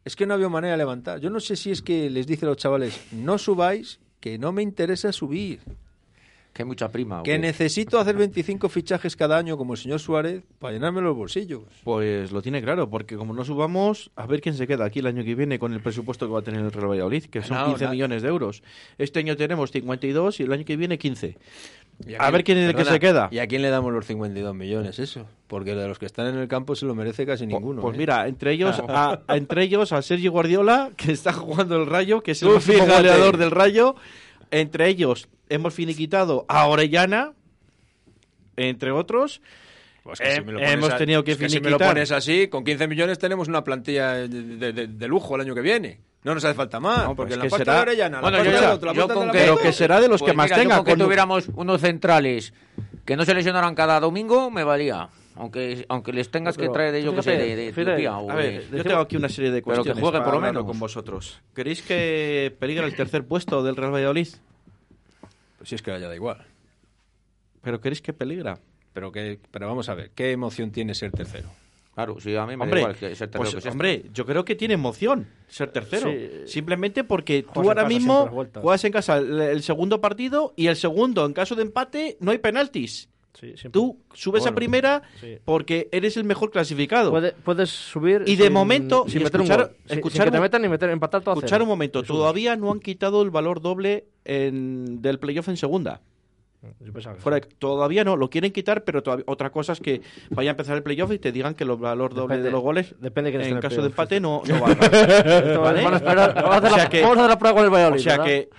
[0.03, 1.19] es que no había manera de levantar.
[1.19, 4.51] Yo no sé si es que les dice a los chavales, no subáis, que no
[4.51, 5.61] me interesa subir.
[6.59, 7.21] Que hay mucha prima.
[7.21, 11.15] ¿o Que necesito hacer 25 fichajes cada año como el señor Suárez para llenarme los
[11.15, 11.61] bolsillos.
[11.85, 15.07] Pues lo tiene claro, porque como no subamos, a ver quién se queda aquí el
[15.07, 17.55] año que viene con el presupuesto que va a tener el Real Valladolid, que son
[17.59, 18.61] No, 15 na- millones de euros.
[18.97, 21.37] Este año tenemos 52 y el año que viene 15.
[22.05, 23.29] Y A ver quién es el que se queda.
[23.31, 25.27] ¿Y a quién le damos los 52 millones eso?
[25.47, 27.81] Porque de los que están en el campo se lo merece casi ninguno.
[27.81, 27.97] Pues ¿eh?
[27.99, 32.19] mira, entre ellos, a, a- entre ellos a Sergio Guardiola, que está jugando el Rayo,
[32.21, 33.95] que es el goleador del Rayo.
[34.51, 37.33] Entre ellos hemos finiquitado a Orellana,
[38.57, 39.41] entre otros.
[40.03, 42.11] Pues eh, si me lo pones hemos a- tenido que es si me lo pones
[42.11, 45.61] así, con 15 millones tenemos una plantilla de, de- de- de lujo el año que
[45.61, 45.99] viene.
[46.23, 47.03] No nos hace falta más.
[47.05, 48.59] No, porque pues la que pasta será- de Orellana, Bueno, la yo, la
[48.93, 50.85] yo de la que, Pero que será de los pues que más mira, tenga, con
[50.85, 52.53] que tuviéramos unos centrales
[53.05, 55.09] que no se lesionaran cada domingo, me valía.
[55.39, 58.17] Aunque, aunque les tengas Pero, que traer de, yo que sé, de, de fíjate, Etiopía
[58.17, 60.33] o A de- ver, yo tengo aquí una serie de Pero que cuestiones jueguen por
[60.33, 60.65] lo menos.
[60.65, 61.41] con vosotros.
[61.55, 64.27] ¿Queréis que peligra el tercer puesto del Real Valladolid?
[65.57, 66.45] Pues si es que ya da igual.
[67.61, 68.59] ¿Pero queréis que peligra?
[68.93, 71.47] Pero, que, pero vamos a ver, ¿qué emoción tiene ser tercero?
[71.95, 74.25] Claro, sí, a mí me Hombre, da igual que ser tercero pues, que hombre, yo
[74.25, 76.09] creo que tiene emoción ser tercero.
[76.11, 76.29] Sí.
[76.47, 80.53] Simplemente porque tú Juegas en ahora casa mismo juegas en casa el, el segundo partido
[80.55, 83.09] y el segundo, en caso de empate, no hay penaltis.
[83.39, 83.53] Sí.
[83.71, 85.37] Tú subes a primera sí.
[85.45, 87.09] porque eres el mejor clasificado.
[87.09, 89.75] Puede- puedes subir Y de sin- momento, sin meter escuchar- un gol.
[89.87, 92.55] Sin- escuchar sin que te un- metan ni meter empatar todo Escuchar un momento, todavía
[92.57, 96.01] no han quitado el valor doble en- del playoff en segunda.
[96.83, 100.51] Que Fuera todavía no, lo quieren quitar, pero todavía, otra cosa es que vaya a
[100.51, 103.29] empezar el playoff y te digan que el valor doble Depende- de los goles depende
[103.29, 104.21] esté en caso de empate sí.
[104.21, 104.89] no, no valga.
[105.59, 105.83] ¿Vale?
[105.85, 107.55] van a esperar- vamos, a hacer O sea la, que- vamos a hacer la prueba
[107.55, 107.99] con el Valladolid.
[107.99, 108.25] O sea ¿verdad?
[108.25, 108.49] que,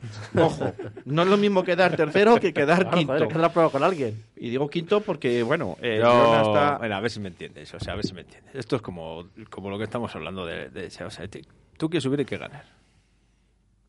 [0.36, 0.72] ojo,
[1.04, 3.12] no es lo mismo quedar tercero que quedar Claro, quinto.
[3.12, 4.22] joder, que hacer la prueba con alguien.
[4.36, 6.78] Y digo quinto porque, bueno, eh, Yo- está...
[6.78, 8.54] Bueno, a ver si me entiendes, o sea, a ver si me entiendes.
[8.54, 10.68] Esto es como, como lo que estamos hablando de...
[10.70, 11.28] de- o sea,
[11.76, 12.64] tú quieres subir y que ganar.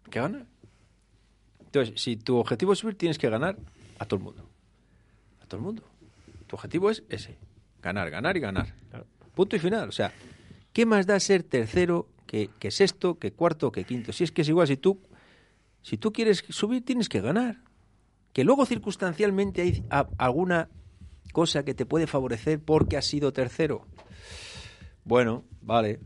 [0.10, 0.46] ¿Qué ganar?
[1.66, 3.58] Entonces, si tu objetivo es subir, tienes que ganar
[4.00, 4.50] a todo el mundo.
[5.42, 5.84] A todo el mundo.
[6.48, 7.38] Tu objetivo es ese.
[7.82, 8.74] Ganar, ganar y ganar.
[9.36, 9.88] Punto y final.
[9.88, 10.12] O sea,
[10.74, 14.12] ¿qué más da ser tercero que, que sexto, que cuarto, que quinto.
[14.14, 15.00] Si es que es igual, si tú,
[15.82, 17.58] si tú quieres subir, tienes que ganar.
[18.34, 19.84] Que luego circunstancialmente hay
[20.18, 20.70] alguna
[21.32, 23.88] cosa que te puede favorecer porque has sido tercero.
[25.04, 26.00] Bueno, vale.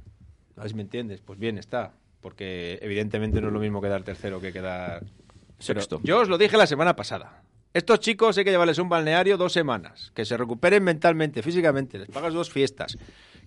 [0.56, 1.22] A ver si me entiendes.
[1.22, 1.94] Pues bien está.
[2.22, 6.00] Porque evidentemente no es lo mismo quedar tercero que quedar Pero Sexto.
[6.04, 7.44] Yo os lo dije la semana pasada.
[7.74, 12.08] Estos chicos hay que llevarles un balneario dos semanas, que se recuperen mentalmente, físicamente, les
[12.08, 13.00] pagas dos fiestas,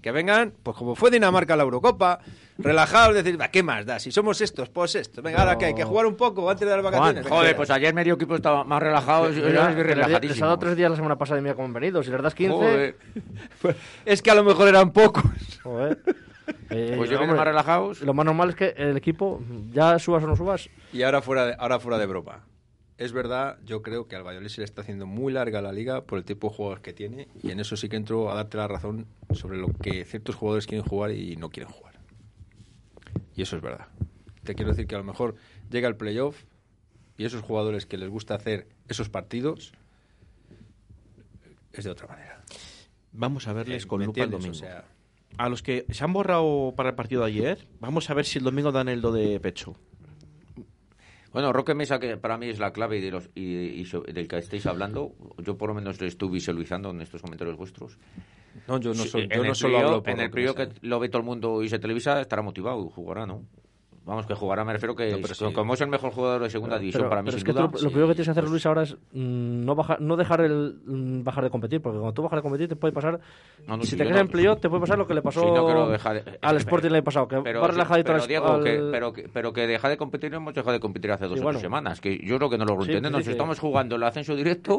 [0.07, 2.21] que vengan, pues como fue Dinamarca a la Eurocopa,
[2.59, 3.99] relajados, decir, "Va, ¿qué más da?
[3.99, 5.25] Si somos estos, pues estos.
[5.25, 7.25] Venga, ahora que hay que jugar un poco antes de las vacaciones.
[7.25, 9.33] Venga, Joder, pues ayer medio equipo estaba más relajado.
[9.33, 12.05] Yo Mira, les ha dado tres días la semana pasada y mira cómo han venido.
[12.05, 12.97] Si les das 15, Joder.
[14.05, 15.25] Es que a lo mejor eran pocos.
[15.65, 15.99] joder.
[16.71, 18.01] Eh, Pues yo hombre, vengo más relajados.
[18.03, 19.41] Lo más normal es que el equipo,
[19.73, 22.45] ya subas o no subas, Y ahora fuera de, ahora fuera de broma.
[22.99, 26.05] Es verdad, yo creo que al Valladolid se le está haciendo muy larga la liga
[26.05, 28.57] por el tipo de jugadores que tiene y en eso sí que entro a darte
[28.57, 31.95] la razón sobre lo que ciertos jugadores quieren jugar y no quieren jugar.
[33.35, 33.89] Y eso es verdad.
[34.45, 35.35] Te quiero decir que a lo mejor
[35.71, 36.45] llega el playoff
[37.19, 39.73] y esos jugadores que les gusta hacer esos partidos
[41.73, 42.43] es de otra manera.
[43.13, 44.53] Vamos a verles Eh, con ¿me lupa el domingo.
[44.53, 44.85] O sea,
[45.37, 48.39] A los que se han borrado para el partido de ayer, vamos a ver si
[48.39, 49.77] el domingo dan el do de pecho.
[51.37, 54.01] Bueno, Roque Mesa, que para mí es la clave y, de los, y, y so-
[54.01, 57.99] del que estáis hablando, yo por lo menos lo estoy visualizando en estos comentarios vuestros.
[58.67, 60.99] no, yo no, soy, yo no solo periodo- hablo por En el periodo que lo
[60.99, 63.43] ve todo el mundo y se televisa, estará motivado y jugará, ¿no?
[64.07, 65.53] Vamos, que jugará, me refiero que No, pero es- sí.
[65.53, 67.53] como es el mejor jugador de segunda división pero, para mí, pero es sin que
[67.53, 67.67] duda.
[67.67, 67.87] tú lo sí.
[67.89, 71.25] primero que tienes que hacer, Luis, ahora es mm, no, bajar, no dejar el mm,
[71.25, 73.19] bajar de competir, porque cuando tú bajas de competir te puede pasar,
[73.67, 75.47] No, si sí, te quedas en playoff, te puede pasar lo que le pasó Sí,
[75.51, 78.27] no quiero dejar de- al es- Sporting el año pasado, que Pero, va relajadito pero
[78.29, 81.25] Diego, al- que, pero, que, pero que deja de competir hemos dejado de competir hace
[81.27, 81.59] dos o bueno.
[81.59, 82.01] tres semanas.
[82.01, 84.79] Que yo creo que no lo sí, Nos que- estamos jugando el ascenso directo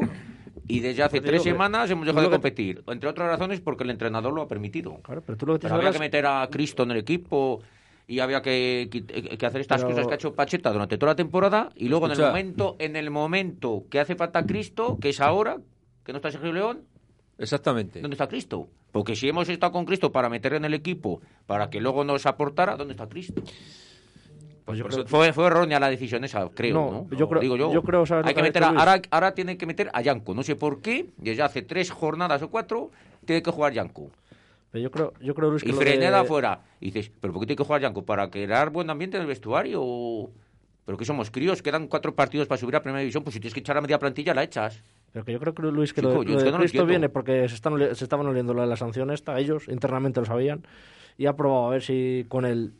[0.66, 2.82] y desde hace tres que- semanas hemos dejado de que- competir.
[2.86, 4.98] Entre otras razones porque el entrenador lo ha permitido.
[5.02, 7.60] Claro, pero tú lo que Pero tienes que es- meter a Cristo en el equipo
[8.08, 11.12] y había que, que- que hacer estas Pero- cosas que ha hecho Pacheta durante toda
[11.12, 15.10] la temporada y luego en el momento en el momento que hace falta Cristo, que
[15.10, 15.58] es ahora,
[16.04, 16.80] que no está Sergio León,
[17.38, 18.00] Exactamente.
[18.00, 18.68] ¿dónde está Cristo?
[18.90, 22.24] Porque si hemos estado con Cristo para meter en el equipo, para que luego nos
[22.26, 23.42] aportara, ¿dónde está Cristo?
[24.64, 27.16] pues yo por creo- eso- Fue, fue errónea la decisión esa, creo, No, ¿no?
[27.16, 27.72] yo creo- Digo yo.
[27.72, 30.34] yo creo, ¿sabes lo Hay que meter a- ahora, ahora tienen que meter a Yanko.
[30.34, 32.90] No sé por qué, desde hace tres jornadas o cuatro,
[33.24, 34.10] tiene que jugar Yanko.
[34.70, 36.62] Pero yo creo, yo creo Luis, que Y lo Freneda de- fuera.
[36.80, 38.04] Y dices, ¿pero por qué tiene que jugar Yanko?
[38.04, 39.80] ¿Para crear buen ambiente en el vestuario?
[39.82, 40.30] o-
[40.84, 41.60] ¿Pero que somos críos?
[41.62, 43.22] Quedan cuatro partidos para subir a Primera División.
[43.22, 44.82] Pues si tienes que echar a media plantilla, la echas.
[45.12, 47.46] Pero que yo creo que Luis que Chico, lo, lo de no Cristo viene porque
[47.48, 50.66] se, están, se estaban oliendo de la sanción esta, ellos internamente lo sabían,
[51.18, 52.72] y ha probado a ver si con él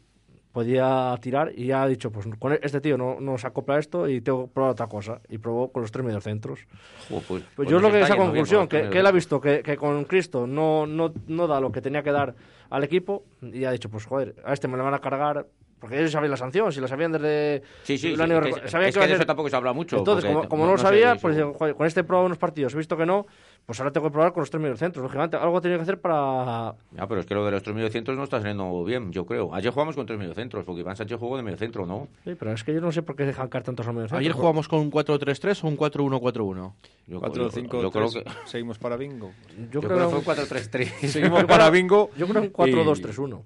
[0.53, 4.21] podía tirar y ha dicho, pues con este tío no, no se acopla esto y
[4.21, 5.21] tengo que probar otra cosa.
[5.29, 6.61] Y probó con los tres mediocentros.
[7.09, 9.13] Jo, pues, Pues, pues yo nos lo que esa bien conclusión, que, que él ha
[9.13, 12.35] visto que, que con Cristo no, no, no da lo que tenía que dar
[12.71, 15.47] al equipo y ha dicho, pues joder, a este me lo van a cargar.
[15.81, 18.69] Porque ellos sabían la sanción, si la sabían desde Sí, sí, sí, año- es que-
[18.69, 19.99] sabían es a que de eso tampoco se habla mucho.
[19.99, 22.79] Entonces, como, como no- lo sabía, pues joder, con este he probado unos partidos, he
[22.79, 23.27] visto que no,
[23.69, 25.03] pues ahora tengo que probar con los tres mediocentros.
[25.03, 26.75] Lógicamente, algo tenía que hacer para...
[26.93, 29.55] Ya, pero es que lo de los tres mediocentros no está saliendo bien, yo creo.
[29.55, 32.09] Ayer jugamos con tres mediocentros, porque Iván Sánchez jugó de mediocentro, ¿no?
[32.25, 34.21] Sí, pero es que yo no sé por qué dejan caer tantos a mediocentros.
[34.21, 36.73] Ayer jugamos con un 4-3-3 o un 4-1-4-1.
[37.09, 39.33] Yo, 4, yo- 5, yo creo que, seguimos para bingo.
[39.59, 40.87] Yo, yo creo, creo que fue 4-3-3.
[41.09, 42.09] Seguimos para bingo.
[42.17, 43.43] yo creo un 4-2-3-1.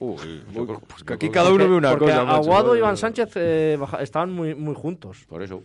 [0.00, 2.30] Uy, Yo creo- pues que aquí cada uno ve una porque cosa.
[2.30, 5.24] Aguado y Iván Sánchez eh, baja- estaban muy, muy juntos.
[5.26, 5.62] Por eso.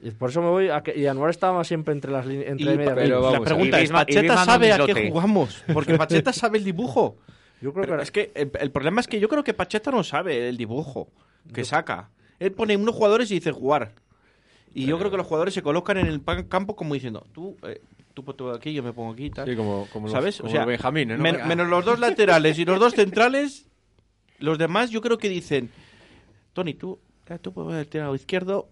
[0.00, 2.74] Y por eso me voy a que, y Anuar estaba siempre entre las líneas entre
[2.74, 5.64] Y, medias pero la pregunta y es, ¿Pacheta sabe a qué jugamos?
[5.72, 7.16] Porque Pacheta sabe el dibujo.
[7.60, 9.90] Yo creo Pero que es que el, el problema es que yo creo que Pacheta
[9.90, 11.08] no sabe el dibujo
[11.52, 12.10] que saca.
[12.38, 13.92] Él pone unos jugadores y dice jugar.
[14.72, 17.80] Y yo creo que los jugadores se colocan en el campo como diciendo, tú, eh,
[18.14, 19.48] tú ponte aquí, yo me pongo aquí y tal.
[19.48, 20.36] Sí, como, como los- ¿Sabes?
[20.36, 21.22] como o sea, los Benjamines, ¿no?
[21.24, 23.66] men- menos los dos laterales y los dos centrales,
[24.38, 25.70] los demás yo creo que dicen,
[26.52, 28.68] Tony, tú, eh, tú por el lado izquierdo,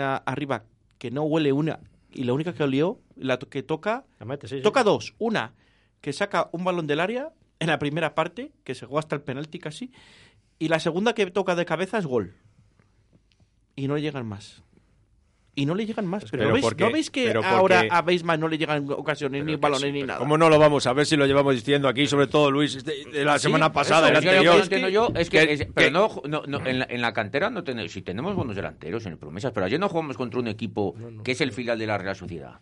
[0.00, 0.64] A- arriba,
[0.98, 1.80] que no huele una,
[2.12, 4.62] y la única que olió, la to- que toca, La mete, sí, sí.
[4.62, 5.14] toca dos.
[5.18, 5.54] Una,
[6.00, 9.22] que saca un balón del área en la primera parte, que se juega hasta el
[9.22, 9.92] penalti casi,
[10.58, 12.34] y la segunda que toca de cabeza es gol.
[13.76, 14.62] Y no le llegan más.
[15.54, 16.24] Y no le llegan más.
[16.30, 18.56] Pero, Pero ¿no, veis, porque- ¿no veis que pero porque- ahora a Weisman no le
[18.56, 20.18] llegan ocasiones, ni que balones, sí, ni nada?
[20.20, 23.04] ¿Cómo no lo vamos a ver si lo llevamos diciendo aquí, sobre todo Luis, de,
[23.12, 24.62] de la Sí, semana pasada, eso, el que que anterior?
[24.62, 27.12] entiendo yo es que, que- es- pero que- no, no, no, en, la, en la
[27.12, 30.46] cantera no tenemos, si tenemos buenos delanteros en promesas, pero ayer no jugamos contra un
[30.46, 32.60] equipo que es el filial de la Real Sociedad.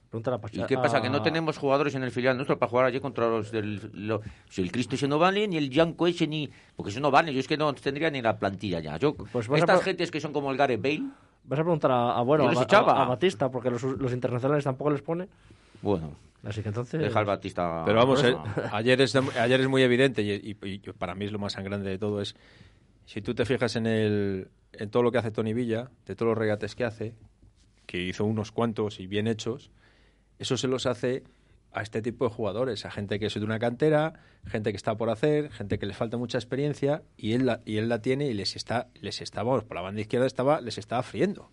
[0.53, 1.03] ¿Y qué pasa?
[1.03, 3.91] Que no a- tenemos jugadores en el filial nuestro para jugar allí contra los del...
[3.93, 6.49] Lo, si el Cristo ese no vale, ni el Yanko ese, ni...
[6.75, 8.97] Porque eso no vale, yo es que no tendría ni la plantilla ya.
[8.97, 11.03] Yo, Pues a estas gentes que son como el Gareth Bale,
[11.49, 15.29] Vas a preguntar a, a, bueno, a, Batista, porque los, los internacionales tampoco les pone.
[15.81, 16.13] Bueno,
[16.45, 17.01] Así que entonces...
[17.01, 17.83] deja al Batista.
[17.85, 18.37] Pero vamos, eh,
[18.73, 21.89] ayer, es, ayer es muy evidente y, y- y para mí es lo más sangrante
[21.89, 22.37] de todo es,
[23.07, 26.31] si tú te fijas en, el, en todo lo que hace Tony Villa, de todos
[26.31, 27.15] los regates que hace,
[27.87, 29.71] que hizo unos cuantos y bien hechos,
[30.39, 31.25] eso se los hace
[31.73, 34.15] a este tipo de jugadores, a gente que es de una cantera,
[34.47, 37.77] gente que está por hacer, gente que les falta mucha experiencia y él la, y
[37.77, 40.79] él la tiene y les está, les está, vamos, por la banda izquierda estaba, les
[40.79, 41.51] estaba friendo.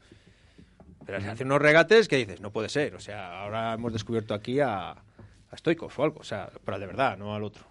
[1.05, 2.95] Pero se hace unos regates que dices, no puede ser.
[2.95, 6.19] O sea, ahora hemos descubierto aquí a, a Stoikov o algo.
[6.19, 7.63] O sea, pero de verdad, no al otro.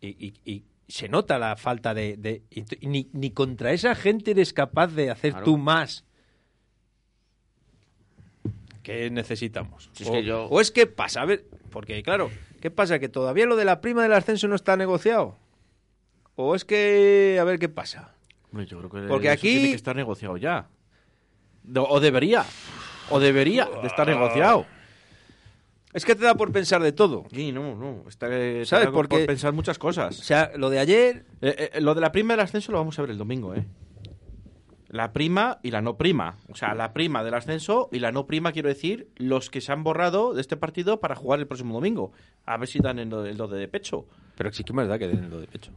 [0.00, 2.42] y, y- y se nota la falta de...
[2.82, 5.44] ni, ni contra esa gente eres capaz de hacer Claro.
[5.44, 6.04] tú más.
[8.82, 9.90] ¿Qué necesitamos?
[9.92, 12.98] Si es o, que yo- o es que pasa, a ver, porque claro, ¿qué pasa?
[12.98, 15.36] ¿Que todavía lo de la prima del ascenso no está negociado?
[16.36, 18.14] ¿O es que, a ver qué pasa?
[18.50, 20.68] Hombre, yo creo que Porque eso aquí- tiene que estar negociado ya.
[21.62, 22.44] Do- o debería.
[23.10, 24.66] O debería de estar negociado.
[25.92, 27.24] Es que te da por pensar de todo.
[27.32, 28.04] Sí, no, no.
[28.08, 28.86] Está, te ¿Sabes?
[28.86, 30.16] da Porque- por pensar muchas O cosas.
[30.16, 33.02] sea, lo de ayer, Eh, eh, lo de la prima del ascenso lo vamos a
[33.02, 33.66] ver el domingo, ¿eh?
[34.90, 36.36] La prima y la no prima.
[36.48, 39.70] O sea, la prima del ascenso y la no prima, quiero decir, los que se
[39.72, 42.10] han borrado de este partido para jugar el próximo domingo.
[42.44, 44.06] A ver si dan el, do- el do de pecho.
[44.36, 45.70] pero sí que más da que den lo de pecho.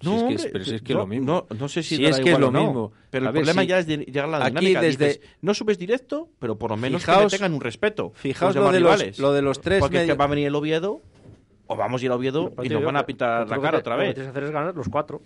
[0.00, 1.46] Si No, es que hombre, es- pero si es que lo mismo.
[1.48, 2.92] No, no sé si, es que es lo no, mismo.
[3.10, 4.80] Pero A el ver, problema si- ya es de, llegar a la aquí dinámica.
[4.82, 8.10] desde- Dices, no subes directo, pero por lo menos que Fijaos- me tengan un respeto.
[8.14, 9.18] fijaos los lo demás de los- rivales.
[9.20, 11.00] lo de los tres Porque es que va a venir el Oviedo,
[11.68, 14.00] o vamos a ir al Oviedo y nos van a pintar la cara otra Lo
[14.02, 14.14] que vez.
[14.16, 15.22] tienes que hacer es ganar los cuatro.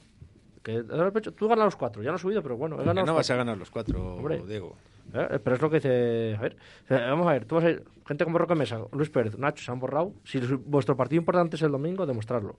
[1.12, 3.14] Que, tú ganas los cuatro, ya no has subido, pero bueno, he Que ganado no
[3.14, 4.42] vas a ganar los cuatro, Hombre.
[4.46, 4.76] Diego.
[5.12, 6.37] Eh, Pero es lo que dice.
[6.38, 6.56] A ver,
[6.88, 7.85] eh, vamos a ver, tú vas a ir.
[8.06, 10.12] Gente como Roque Mesa, Luis Pérez, Nacho se han borrado.
[10.24, 12.56] Si vuestro partido importante es el domingo, demostrarlo.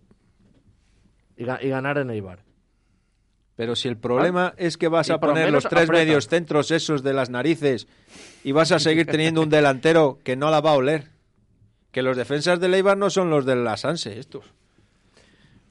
[1.38, 2.40] Y, ga- y ganar en Eibar.
[3.56, 6.06] Pero si el problema es que vas Y a poner los tres aprieta.
[6.06, 7.88] medios centros esos de las narices
[8.44, 11.10] y vas a seguir teniendo un delantero que no la va a oler.
[11.92, 14.54] Que los defensas del Eibar no son los de la Sanse, estos.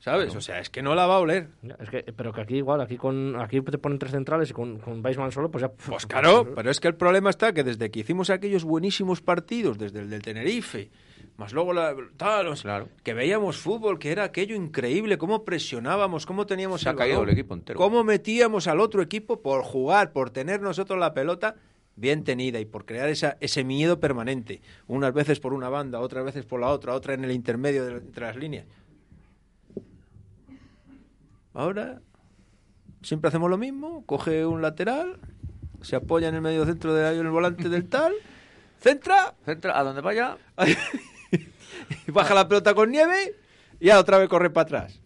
[0.00, 0.34] ¿Sabes?
[0.34, 1.48] O sea, es que no la va a oler.
[1.78, 4.78] Es que, pero que aquí igual, aquí con aquí te ponen tres centrales y con,
[4.78, 5.68] con Weisman solo, pues ya.
[5.70, 9.76] Pues claro, pero es que el problema está que desde que hicimos aquellos buenísimos partidos,
[9.76, 10.90] desde el del Tenerife,
[11.36, 12.88] más luego la, tal, Claro.
[13.02, 17.22] que veíamos fútbol, que era aquello increíble, cómo presionábamos, cómo teníamos Se ha el caído
[17.22, 17.78] el equipo entero.
[17.78, 21.56] cómo metíamos al otro equipo por jugar, por tener nosotros la pelota
[21.96, 26.24] bien tenida y por crear esa, ese miedo permanente, unas veces por una banda, otras
[26.24, 28.64] veces por la otra, otra en el intermedio de- entre las líneas.
[31.54, 32.00] Ahora
[33.02, 35.18] siempre hacemos lo mismo, coge un lateral,
[35.82, 38.12] se apoya en el medio centro de en el volante del tal,
[38.80, 40.36] centra, Centra, a donde vaya.
[42.06, 43.34] y baja la pelota con nieve
[43.78, 45.00] y ya otra vez corre para atrás.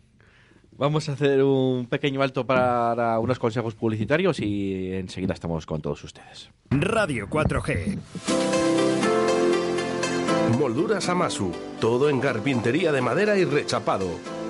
[0.76, 6.02] Vamos a hacer un pequeño alto para unos consejos publicitarios y enseguida estamos con todos
[6.02, 6.50] ustedes.
[6.70, 7.98] Radio 4G.
[10.58, 14.08] Molduras Amasu, todo en carpintería de madera y rechapado.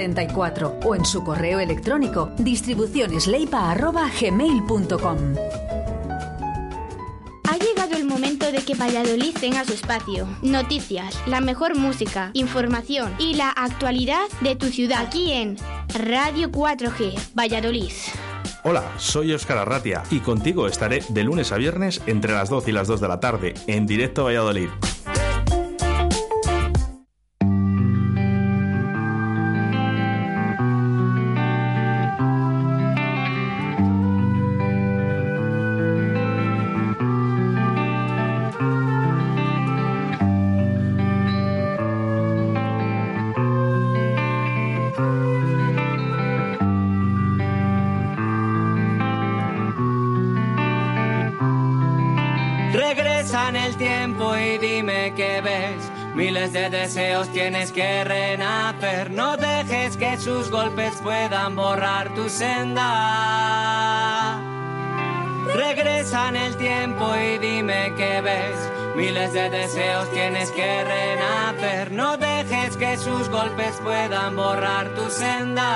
[0.00, 5.18] 672-6590-44 o en su correo electrónico distribucionesleipa.gmail.com
[7.48, 10.28] Ha llegado el momento de que Valladolid tenga su espacio.
[10.42, 15.56] Noticias, la mejor música, información y la actualidad de tu ciudad aquí en
[15.94, 17.92] Radio 4G, Valladolid.
[18.62, 22.74] Hola, soy Óscar Arratia y contigo estaré de lunes a viernes entre las 12 y
[22.74, 24.68] las 2 de la tarde en directo a Valladolid.
[56.40, 59.10] Miles de deseos tienes que renacer.
[59.10, 62.80] No dejes que sus golpes puedan borrar tu senda.
[65.54, 68.56] Regresa en el tiempo y dime qué ves.
[68.96, 71.92] Miles de deseos tienes que renacer.
[71.92, 75.70] No dejes que sus golpes puedan borrar tu senda.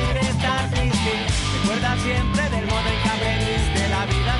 [0.00, 1.12] Placer estar triste.
[1.60, 3.88] Recuerda siempre del modo en que aprendiste.
[3.88, 4.39] La vida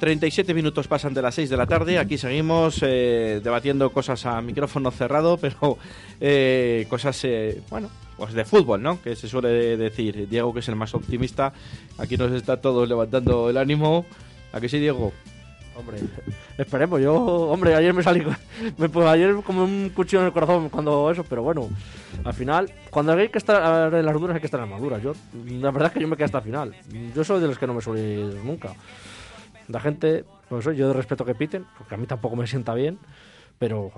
[0.00, 1.98] 37 minutos pasan de las 6 de la tarde.
[1.98, 5.76] Aquí seguimos eh, debatiendo cosas a micrófono cerrado, pero
[6.20, 9.00] eh, cosas, eh, bueno, pues de fútbol, ¿no?
[9.02, 10.26] Que se suele decir.
[10.28, 11.52] Diego, que es el más optimista,
[11.98, 14.06] aquí nos está todos levantando el ánimo.
[14.52, 15.12] ¿A sí, Diego?
[15.76, 15.98] Hombre,
[16.56, 17.00] esperemos.
[17.00, 18.24] Yo, hombre, ayer me salí.
[18.78, 21.68] Me, pues, ayer como un cuchillo en el corazón cuando eso, pero bueno,
[22.24, 25.02] al final, cuando hay que estar en las duras, hay que estar en las maduras.
[25.02, 25.12] Yo,
[25.46, 26.74] la verdad es que yo me quedé hasta el final.
[27.14, 28.74] Yo soy de los que no me suele ir nunca.
[29.70, 32.98] La gente, pues yo de respeto que piten, porque a mí tampoco me sienta bien,
[33.58, 33.92] pero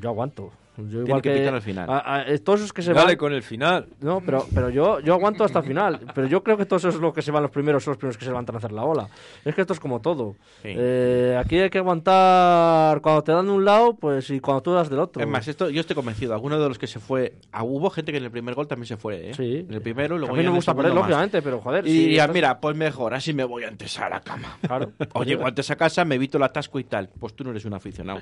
[0.00, 0.50] yo aguanto.
[0.90, 1.88] Yo igual que pitar al final.
[1.90, 3.16] a- a- todos esos que se Dale van.
[3.16, 3.86] con el final.
[4.00, 6.00] No, pero, pero yo, yo aguanto hasta el final.
[6.14, 8.16] Pero yo creo que todos esos los que se van los primeros son los primeros
[8.16, 9.08] que se levantan a hacer la ola.
[9.44, 10.36] Es que esto es como todo.
[10.62, 10.68] Sí.
[10.76, 14.72] Eh, aquí hay que aguantar cuando te dan de un lado, pues y cuando tú
[14.72, 15.22] das del otro.
[15.22, 16.32] Es más, esto yo estoy convencido.
[16.34, 17.34] Alguno de los que se fue.
[17.52, 19.34] ah, hubo gente que en el primer gol también se fue, ¿eh?
[19.34, 19.64] Sí.
[19.68, 21.86] En el primero y luego a mí ya me gusta perder, lógicamente, pero joder.
[21.86, 24.56] Y sí, estás- mira, pues mejor, así me voy antes a la cama.
[24.66, 24.92] Claro.
[25.14, 27.08] O llego antes a casa, me evito el atasco y tal.
[27.18, 28.20] Pues tú no eres un aficionado.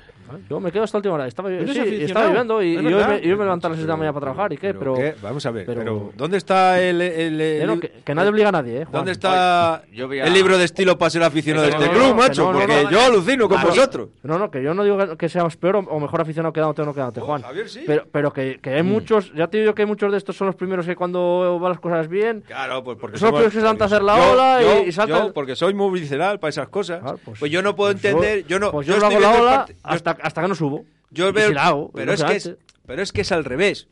[0.49, 1.27] Yo me quedo hasta la última hora.
[1.27, 2.31] Estaba, sí, estaba
[2.61, 4.25] y, y hoy, me, y hoy me levanté a las 6 de la mañana para
[4.25, 4.53] trabajar.
[4.53, 4.73] ¿Y qué?
[4.73, 5.15] Pero, ¿qué?
[5.21, 8.29] Vamos a ver, pero- pero, ¿dónde está el, el- el- no, el- que, que nadie
[8.29, 8.85] obliga a nadie, ¿eh?
[8.85, 8.91] Juan.
[8.93, 11.93] ¿Dónde está yo a- el libro de estilo para ser aficionado de No, este no,
[11.93, 12.43] club, no, que macho?
[12.43, 12.91] no, no, porque no.
[12.91, 14.09] yo alucino con vosotros.
[14.23, 16.85] No, no, que yo no digo que- que seamos peor o, mejor aficionado quedándote o
[16.85, 17.41] no quedándote, Juan.
[17.41, 17.83] Javier, sí.
[17.85, 20.47] Pero, pero que, que hay muchos, ya te digo que hay muchos de estos son
[20.47, 23.83] los primeros que cuando van las cosas bien, Claro, pues porque Son los primeros que
[23.83, 27.01] a hacer la ola y- saltan- yo, porque soy muy visceral para esas cosas.
[27.23, 28.71] Pues, pues- yo no puedo pues yo- entender, yo, no.
[28.71, 30.85] pues yo, estoy hago la ola hasta que no subo.
[31.09, 32.51] Yo veo, pero es que es,
[32.85, 33.87] pero es que es al revés.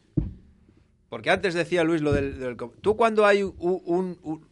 [1.09, 4.45] Porque antes decía Luis lo del, del tú cuando hay un, un- un-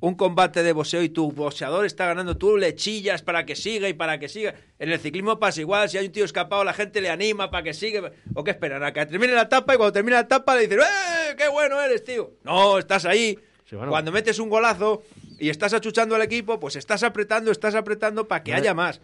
[0.00, 3.88] un combate de boxeo y tu boxeador está ganando, tú le chillas para que siga
[3.88, 4.52] y para que siga.
[4.80, 7.62] En el ciclismo pasa igual, si hay un tío escapado la gente le anima para
[7.62, 8.10] que siga.
[8.34, 8.82] ¿O qué esperan?
[8.82, 11.80] A que termine la etapa y cuando termine la etapa le dicen ¡Eh, qué bueno
[11.80, 12.32] eres, tío!
[12.42, 13.38] No, estás ahí.
[13.64, 13.90] Sí, bueno.
[13.92, 15.04] Cuando metes un golazo
[15.38, 19.00] y estás achuchando al equipo, pues estás apretando, estás apretando para que No, haya más.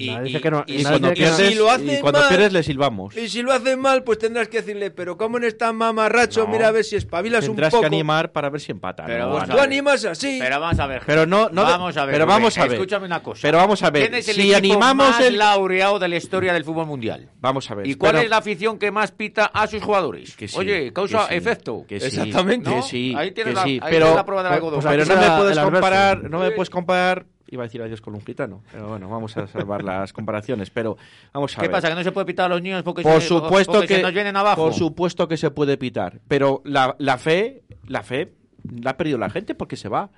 [0.00, 3.16] Y, y- que no- y y si lo y hacen cuando mal, pierdes le silbamos.
[3.16, 6.44] y si lo hacen mal, pues tendrás que decirle, pero ¿cómo no estás mamarracho?
[6.44, 6.48] No.
[6.48, 7.82] Mira a ver si espabilas un Tendrás poco.
[7.82, 9.04] que animar para ver si empata.
[9.06, 10.38] Pero Pues tú animas así.
[10.40, 11.02] Pero vamos a ver.
[11.06, 12.12] Pero no, no de- vamos a ver.
[12.14, 12.72] pero vamos a ver.
[12.74, 13.40] Escúchame una cosa.
[13.42, 16.16] Pero vamos a ver, ¿Quién es el si equipo animamos más el- laureado de la
[16.16, 17.28] historia del fútbol mundial?
[17.40, 17.86] Vamos a ver.
[17.86, 20.34] ¿Y cuál pero- es la afición que más pita a sus jugadores?
[20.36, 21.84] Que sí, Oye, causa que sí, efecto.
[21.88, 22.70] Que sí, Exactamente.
[22.70, 22.82] Que ¿No?
[22.82, 24.80] sí, Ahí tienes que la- sí, ahí pero, tienes la prueba del algodón.
[24.80, 28.00] pues pero aquí no me puedes comparar, no me puedes comparar, iba a decir adiós
[28.00, 30.96] con un gitano, pero bueno, vamos a salvar las comparaciones, pero
[31.32, 31.72] vamos a ¿Qué ver.
[31.72, 31.88] pasa?
[31.88, 34.02] ¿Que no se puede pitar a los niños porque, Por se, supuesto porque que se
[34.02, 34.62] nos vienen abajo?
[34.64, 38.32] por supuesto que se puede pitar, pero la, la fe, la fe
[38.80, 40.10] la ha perdido la gente porque se va.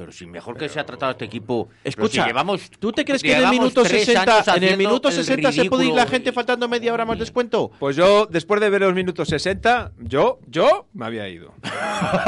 [0.00, 1.68] Pero si mejor que se ha tratado este equipo.
[1.84, 4.78] Escucha, si llevamos, ¿tú te crees que en el minuto tres 60, años en el
[4.78, 7.70] minuto el 60 se puede ir la gente faltando media hora más descuento?
[7.78, 11.52] Pues yo, después de ver los minutos 60, yo, yo me había ido.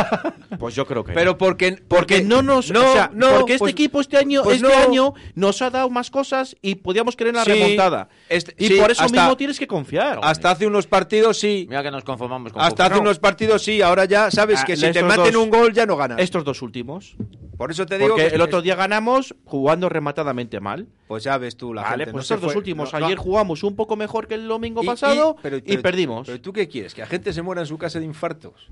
[0.58, 3.58] Pues yo creo que Pero porque, porque no nos no, o sea, no, porque este
[3.60, 4.74] pues- equipo este año pues este no.
[4.82, 8.68] año nos ha dado más cosas y podíamos creer en la Sí, remontada este- y
[8.68, 11.66] sí, por eso hasta- mismo tienes que confiar Hasta hace unos partidos sí.
[11.70, 12.92] Mira que nos conformamos con Hasta poco.
[12.94, 13.80] hace unos partidos sí.
[13.80, 16.18] Ahora ya sabes Ah, que si te maten dos- un gol ya no ganas.
[16.20, 17.16] estos dos últimos
[17.62, 21.38] Por eso te digo porque que el otro día ganamos jugando rematadamente mal Pues ya
[21.38, 22.12] ves tú, la vale gente.
[22.12, 24.82] pues no estos dos últimos no- no- ayer jugamos un poco mejor que el domingo
[24.82, 26.92] y- pasado y, pero- pero- perdimos Pero tú qué quieres?
[26.92, 28.68] Que la gente se muera en su casa de infartos.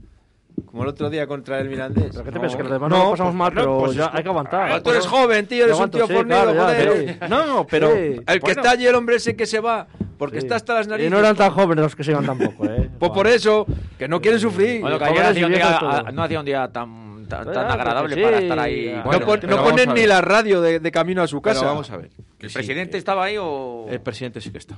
[0.66, 2.11] Como el otro día contra el Mirandés.
[2.11, 2.57] ¿Pero qué te No, piensas?
[2.57, 4.28] Que los demás no, no, lo pasamos pues, mal, no, pero pues ya hay que
[4.28, 4.72] aguantar.
[4.72, 7.09] Ah, tú eres joven, tío, eres Yo un aguanto, tío sí, fornido, claro, joder.
[7.09, 7.16] sí.
[7.30, 7.97] no pero Sí.
[7.97, 9.86] El que bueno, está allí, el hombre ese que se va,
[10.18, 10.47] porque Sí.
[10.47, 11.12] está hasta las Y narices.
[11.12, 12.91] no eran tan jóvenes los que se iban tampoco, ¿eh?
[12.99, 13.64] Pues por eso,
[13.99, 14.80] que no quieren sufrir.
[14.82, 16.99] Bueno, que ayer y hacía un día, no hacía un día tan,
[17.31, 18.93] tan, porque agradable sí, para estar ahí.
[18.95, 21.41] no Bueno, pon- pero no vamos ponen ni la radio de, de camino a su
[21.41, 21.66] pero casa.
[21.66, 23.87] vamos a ver que ¿El sí, presidente que- estaba ahí o...?
[23.89, 24.76] el presidente sí que está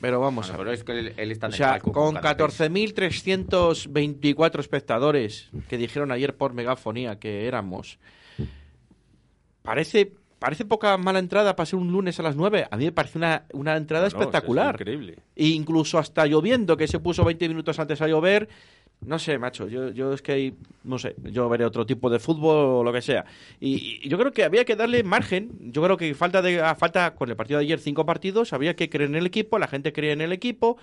[0.00, 1.70] pero vamos Bueno, a ver pero es que él, él está en O el sea,
[1.72, 2.60] palco con canapés.
[2.60, 7.98] 14.324 espectadores que dijeron ayer por megafonía que éramos,
[9.62, 12.68] parece parece poca mala entrada para ser un lunes a las 9.
[12.70, 14.74] A mí me parece una, una entrada no, espectacular.
[14.74, 15.18] es increíble.
[15.34, 18.46] E incluso hasta lloviendo, que se puso 20 minutos antes a llover.
[19.00, 22.56] No sé, macho, yo, yo es que, no sé, yo veré otro tipo de fútbol
[22.56, 23.24] o lo que sea.
[23.60, 25.52] Y, y yo creo que había que darle margen.
[25.60, 28.88] Yo creo que falta, de, falta con el partido de ayer, cinco partidos, había que
[28.88, 30.76] creer en el equipo, la gente cree en el equipo.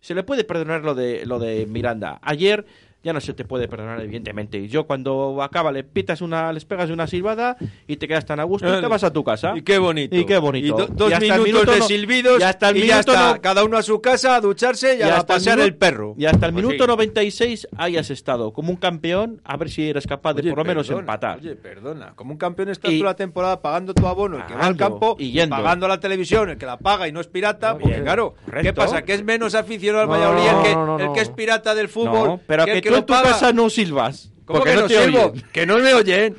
[0.00, 2.18] Se le puede perdonar lo de, lo de Miranda.
[2.22, 2.66] Ayer
[3.02, 4.58] ya no se te puede perdonar, evidentemente.
[4.58, 8.38] Y yo cuando acaba le pitas una, les pegas una silbada y te quedas tan
[8.40, 9.54] a gusto y te vas a tu casa.
[9.56, 10.14] Y qué bonito.
[10.16, 10.66] Y qué bonito.
[10.66, 13.34] Y do- dos Y minutos minuto de no- silbidos y hasta el ya minuto está.
[13.34, 16.14] no- Cada uno a su casa a ducharse y, Y a hasta pasear el perro.
[16.16, 16.88] Y hasta el Pues minuto sí.
[16.88, 20.88] 96 hayas estado como un campeón, a ver si eres capaz de por lo menos
[20.90, 21.38] empatar.
[21.38, 22.12] Oye, perdona.
[22.14, 25.16] Como un campeón estás toda la temporada pagando tu abono, el que va al campo,
[25.18, 25.56] y yendo.
[25.56, 28.34] pagando la televisión, el que la paga y no es pirata, porque bien, claro.
[28.62, 29.02] ¿qué pasa?
[29.02, 30.62] ¿Que es menos aficionado al Valladolid el,
[30.98, 32.28] que, el es pirata del fútbol?
[32.28, 33.30] No, pero que, tú en tu paga?
[33.30, 34.30] casa no silbas.
[34.44, 35.26] ¿Cómo porque que no, te sirvo?
[35.30, 35.44] oyen.
[35.52, 36.36] Que no me oyen.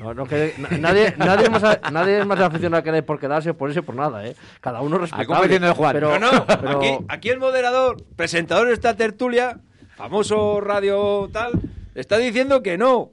[0.00, 3.02] No, no, que na- nadie, nadie, es más, a- nadie es más aficionado que nadie
[3.02, 4.36] por quedarse, por eso y por nada, ¿eh?
[4.60, 5.58] Cada uno respetable.
[5.58, 5.92] de Juan.
[5.94, 9.58] Pero, No, no, pero- aquí, aquí el moderador, presentador de esta tertulia,
[9.96, 11.52] famoso radio tal,
[11.94, 13.10] está diciendo que no.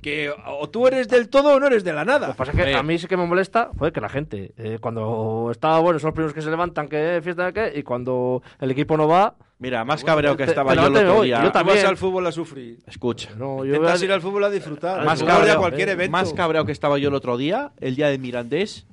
[0.00, 2.28] Que o tú eres del todo o no eres de la nada.
[2.28, 2.74] Lo que pasa es que Eh.
[2.74, 6.08] a mí sí que me molesta, joder, que la gente, eh, cuando está bueno, son
[6.08, 9.34] los primeros que se levantan, que fiesta de qué, y cuando el equipo no va,
[9.58, 11.42] Mira, más cabreo que te- estaba yo el otro día.
[11.44, 11.76] Yo también.
[11.76, 12.78] vas al fútbol a sufrir.
[12.86, 13.28] Escucha.
[13.36, 15.04] no, yo Intentas a- ir al fútbol a disfrutar.
[15.04, 16.12] Más cabreo, cualquier eh, evento.
[16.12, 18.86] más cabreado que estaba yo el otro día, el día de Mirandés.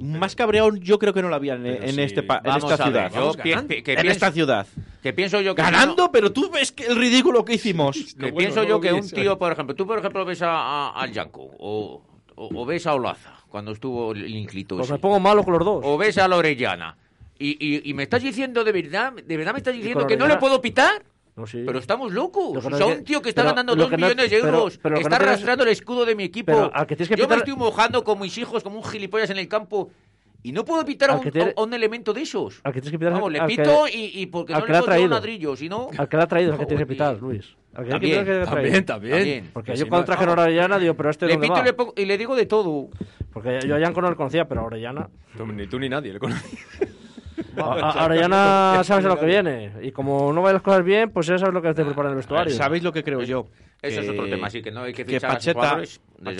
[0.00, 2.76] Más cabreado yo creo que no lo había en, en sí, este en esta ver,
[2.82, 3.12] ciudad.
[3.14, 4.66] yo que en esta ciudad.
[5.04, 7.94] Que pienso yo que Ganando, pero tú ves que el ridículo que hicimos.
[8.16, 10.40] no- que bueno, pienso no yo que un tío, por ejemplo, tú por ejemplo ves
[10.40, 12.02] a, al Yanko o,
[12.36, 14.76] o, o ves a Olaza cuando estuvo el Inclito.
[14.76, 14.94] pues ese.
[14.94, 15.82] me pongo malo con los dos.
[15.84, 16.96] o ves a la Orellana.
[17.38, 20.26] Y, y, y me estás diciendo de verdad, de verdad me estás diciendo que no
[20.26, 21.04] le puedo pitar.
[21.36, 21.64] No, sí.
[21.66, 22.54] Pero estamos locos.
[22.54, 24.06] Lo que O no sea, un tío que está pero ganando lo dos que no-
[24.06, 26.46] millones de pero- euros, pero que está no tienes- arrastrando el escudo de mi equipo.
[26.52, 29.28] Pero al que tienes que Yo me estoy mojando con mis hijos como un gilipollas
[29.30, 29.90] en el campo
[30.44, 32.60] y no puedo pitar a un, que a un elemento de esos.
[32.62, 34.66] Al que tienes que pitar Vamos, le al que- pito y, y porque al no
[34.66, 35.20] que le encontrado un traído.
[35.20, 35.88] ladrillo, si no...
[35.98, 37.56] Al que le ha traído es al que tienes que pitar, Luis.
[37.74, 38.84] Al que También, que que También, traído.
[38.84, 39.14] también.
[39.16, 39.50] También.
[39.52, 41.60] Porque Que yo si cuando no- trajeron a Orellana, digo, pero este Le dónde pito
[41.60, 42.88] y le, pongo- y le digo de todo.
[43.32, 45.08] Porque yo a Yanko no le conocía, pero a Orellana...
[45.36, 46.44] Tú- Ni tú ni nadie le conoces.
[47.56, 49.72] A, a- Orellana sabes a lo que viene.
[49.82, 52.12] Y como no vayan las cosas bien, pues ya sabes lo que te prepara en
[52.12, 52.54] el vestuario.
[52.54, 53.46] ¿Sabéis lo que creo yo?
[53.82, 55.76] Eso es Que- otro tema, sí, que no hay que que fichar a sus Pacheta,
[55.78, 55.98] desde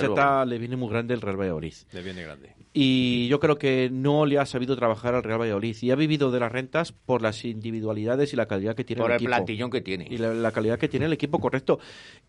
[0.08, 1.74] Pacheta le viene muy grande el Real Valladolid.
[1.92, 2.54] Le viene grande.
[2.76, 5.76] Y yo creo que no le ha sabido trabajar al Real Valladolid.
[5.80, 9.12] Y ha vivido de las rentas por las individualidades y la calidad que tiene Por
[9.12, 9.28] el el equipo.
[9.30, 10.08] plantillón que tiene.
[10.10, 11.78] Y la, la calidad que tiene el equipo, correcto.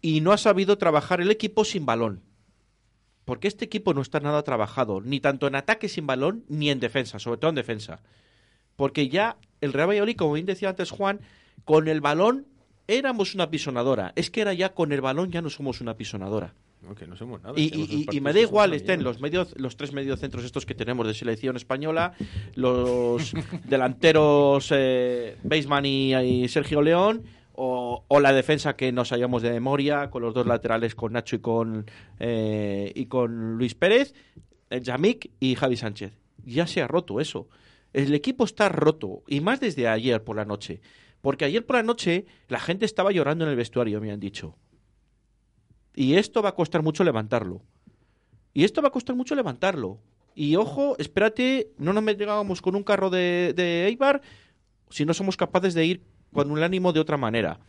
[0.04, 2.22] Y no ha sabido trabajar el equipo sin balón.
[3.26, 6.80] Porque este equipo no está nada trabajado, ni tanto en ataque sin balón, ni en
[6.80, 8.04] defensa, sobre todo en defensa.
[8.76, 11.22] Porque ya el Real Valladolid, como bien decía antes Juan,
[11.64, 12.46] con el balón
[12.88, 14.14] éramos una pisonadora.
[14.16, 16.54] Es que era ya con el balón ya no somos una pisonadora.
[16.86, 17.54] No, que no somos nada.
[17.58, 21.56] Y, me da igual, estén los medios, los tres mediocentros estos que tenemos de selección
[21.56, 22.14] española,
[22.56, 23.34] los
[23.66, 27.24] delanteros eh, Baseman y, Sergio León,
[27.54, 31.38] o, o la defensa que nos hallamos de memoria, con los dos laterales, con Nacho
[31.38, 31.86] y con,
[32.20, 34.14] eh, y con Luis Pérez,
[34.70, 36.14] eh, Yamik y Javi Sánchez.
[36.46, 37.48] Ya se ha roto eso.
[37.94, 40.82] El equipo está roto, y más desde ayer por la noche.
[41.22, 44.56] Porque ayer por la noche la gente estaba llorando en el vestuario, me han dicho.
[45.96, 47.62] Y esto va a costar mucho levantarlo.
[48.54, 50.00] Y esto va a costar mucho levantarlo.
[50.34, 54.22] Y ojo, espérate, no nos llegamos con un carro de, de Eibar
[54.89, 56.02] si no somos capaces de ir
[56.34, 57.60] con un ánimo de otra manera.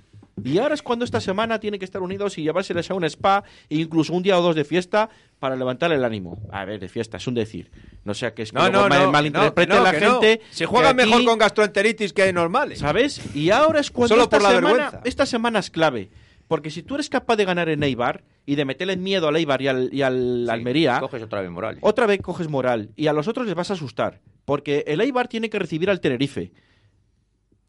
[0.45, 3.43] Y ahora es cuando esta semana tienen que estar unidos y llevárseles a un spa
[3.70, 5.09] e incluso un día o dos de fiesta
[5.39, 6.39] para levantar el ánimo.
[6.53, 7.70] A ver, de fiesta, es un decir.
[8.05, 10.43] No sea que es que No, luego no, no, malinterprete la gente.
[10.51, 12.81] Se juega aquí- mejor con gastroenteritis que normales.
[12.81, 13.35] ¿Sabes?
[13.35, 15.01] Y ahora es cuando Solo esta, por la semana, vergüenza.
[15.05, 16.11] esta semana es clave.
[16.49, 19.61] Porque si tú eres capaz de ganar en Eibar y de meterle miedo al Eibar
[19.62, 21.78] y al, y al Sí, Almería, Coges otra vez moral.
[21.80, 22.90] otra vez coges moral.
[22.97, 24.20] Y a los otros les vas a asustar.
[24.44, 26.53] Porque el Eibar tiene que recibir al Tenerife.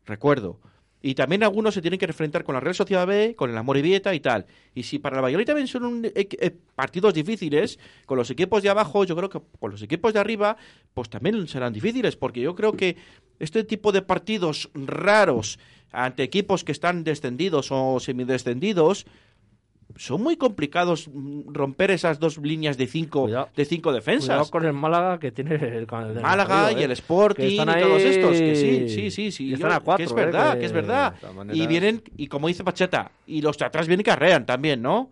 [0.05, 0.59] Recuerdo.
[1.01, 4.15] Y también algunos se tienen que enfrentar con la Real Sociedad B, con el Amorebieta
[4.15, 4.45] y tal.
[4.73, 8.63] Y si para el Valladolid también son un- eh, eh, partidos difíciles, con los equipos
[8.63, 10.57] de abajo, yo creo que con los equipos de arriba,
[10.93, 12.97] pues también serán difíciles, porque yo creo que
[13.39, 15.59] este tipo de partidos raros
[15.91, 19.05] ante equipos que están descendidos o semidescendidos,
[19.95, 21.09] son muy complicados
[21.47, 23.49] romper esas dos líneas de cinco, Cuidado.
[23.55, 24.27] de cinco defensas.
[24.27, 25.87] Cuidado con el Málaga que tiene el, el
[26.21, 26.83] Málaga y ¿eh?
[26.83, 29.45] el Sporting Que y están todos ahí- estos, que sí, sí, sí, sí.
[29.45, 30.15] y yo- están a cuatro, que es ¿eh?
[30.15, 31.15] verdad, Que- que es verdad.
[31.53, 35.09] Y vienen, y como dice Pacheta, y los de atrás vienen que arrean también, ¿no?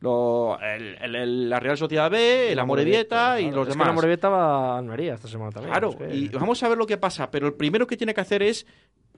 [0.00, 3.86] Lo, el- el- el- la Real Sociedad B, el Amorebieta y los es que demás.
[3.88, 5.72] la Morevieta va a Almería esta semana también.
[5.72, 8.14] Claro, es que- y vamos a ver lo que pasa, pero el primero que tiene
[8.14, 8.64] que hacer es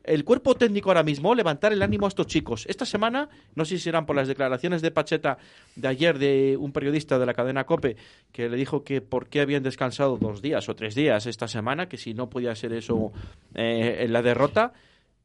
[0.03, 2.64] el cuerpo técnico ahora mismo levantar el ánimo a estos chicos.
[2.66, 5.37] Esta semana, no sé si serán por las declaraciones de Pacheta
[5.76, 7.97] de ayer de un periodista de la cadena COPE
[8.33, 11.91] que le dijo que por qué habían descansado dos días o tres días esta semana,
[11.91, 13.12] que si no podía ser eso
[13.55, 14.72] eh, en la derrota,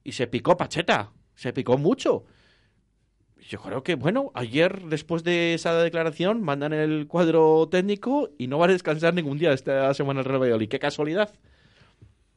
[0.04, 2.26] y se picó Pacheta, se picó mucho.
[3.48, 8.58] Yo creo que, bueno, ayer después de esa declaración mandan el cuadro técnico y no
[8.58, 10.68] va a descansar ningún día esta semana el Real Valladolid.
[10.70, 11.30] ¡Qué casualidad!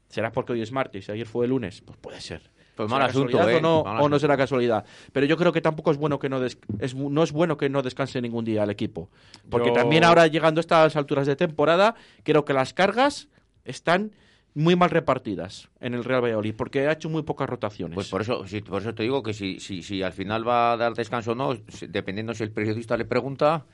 [0.08, 1.08] ¿Será porque hoy es martes?
[1.08, 1.80] Ayer fue el lunes.
[1.82, 2.50] Pues puede ser.
[2.76, 3.56] Pues ¿Será mal asunto, ¿eh?
[3.56, 4.84] o no, Mal o no será casualidad.
[5.12, 7.68] Pero yo creo que tampoco es bueno que no des- es, no es bueno que
[7.68, 9.08] no descanse ningún día el equipo.
[9.50, 13.28] Porque Yo- también ahora llegando a estas alturas de temporada, creo que las cargas
[13.64, 14.12] están
[14.58, 17.94] muy mal repartidas en el Real Valladolid, porque ha hecho muy pocas rotaciones.
[17.94, 20.72] Pues por eso, sí, por eso te digo que si, si, si al final va
[20.72, 21.56] a dar descanso o no,
[21.88, 23.64] dependiendo si el periodista le pregunta,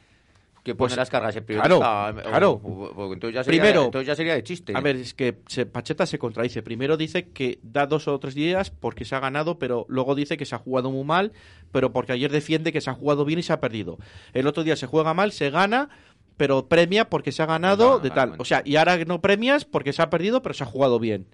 [0.63, 2.31] que pone Pues, las cargas el claro, periodista.
[2.31, 2.51] claro.
[2.53, 2.57] o-
[2.87, 4.73] o- o- entonces, ya sería, Primero- entonces ya sería de chiste.
[4.75, 6.63] A ver, es que se- Pacheta se contradice.
[6.63, 10.39] Primero dice que da dos o tres días porque se ha ganado, pero luego dice
[10.39, 11.33] que se ha jugado muy mal,
[11.71, 13.99] pero porque ayer defiende que se ha jugado bien y se ha perdido.
[14.33, 15.91] El otro día se juega mal, se gana,
[16.37, 18.35] pero premia porque se ha ganado Pues de tal.
[18.39, 21.27] O sea, y ahora no premias porque se ha perdido, pero se ha jugado bien.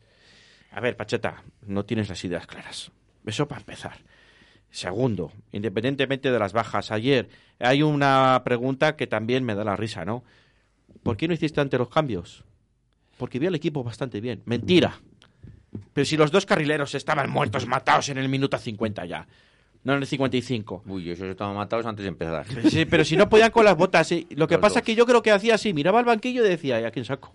[0.70, 2.92] A ver, Pacheta, no tienes las ideas claras.
[3.26, 3.98] Eso para empezar.
[4.70, 7.28] Segundo, independientemente de las bajas, ayer
[7.58, 10.22] hay una pregunta que también me da la risa, ¿no?
[11.02, 12.44] ¿Por qué no hiciste antes los cambios?
[13.16, 14.42] Porque vi al equipo bastante bien.
[14.44, 15.00] Mentira.
[15.92, 19.26] Pero si los dos carrileros estaban muertos, matados en el minuto 50 ya.
[19.84, 20.82] No en el 55.
[20.86, 22.44] Uy, esos estaban matados antes de empezar.
[22.70, 24.06] Sí, pero si no podían con las botas.
[24.06, 24.26] sí.
[24.30, 24.76] Lo que Los pasa dos.
[24.78, 27.04] es que yo creo que hacía así, miraba al banquillo y decía, ¿y a quién
[27.06, 27.32] saco?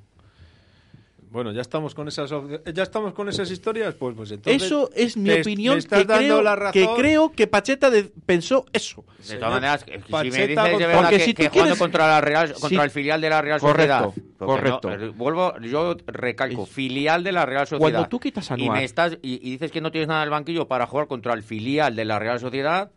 [1.36, 2.32] Bueno, ya estamos con esas
[2.74, 6.06] ya estamos con esas historias, pues pues entonces Eso es mi te- opinión, estás que
[6.06, 6.72] dando creo, la razón.
[6.82, 9.04] que creo que Pacheta de- pensó eso.
[9.28, 12.08] De todas maneras, si me dices de contra- verdad que, si que jugando quieres- contra
[12.08, 12.76] la Real, contra Sí.
[12.86, 14.38] el filial de la Real Correcto, Sociedad.
[14.40, 14.90] correcto.
[14.98, 17.80] no, eh, vuelvo, yo recalco, Es- filial de la Real Sociedad.
[17.92, 20.22] Cuando tú quitas a y Anuar- me estás y, y dices que no tienes nada
[20.22, 22.92] en el banquillo para jugar contra el filial de la Real Sociedad,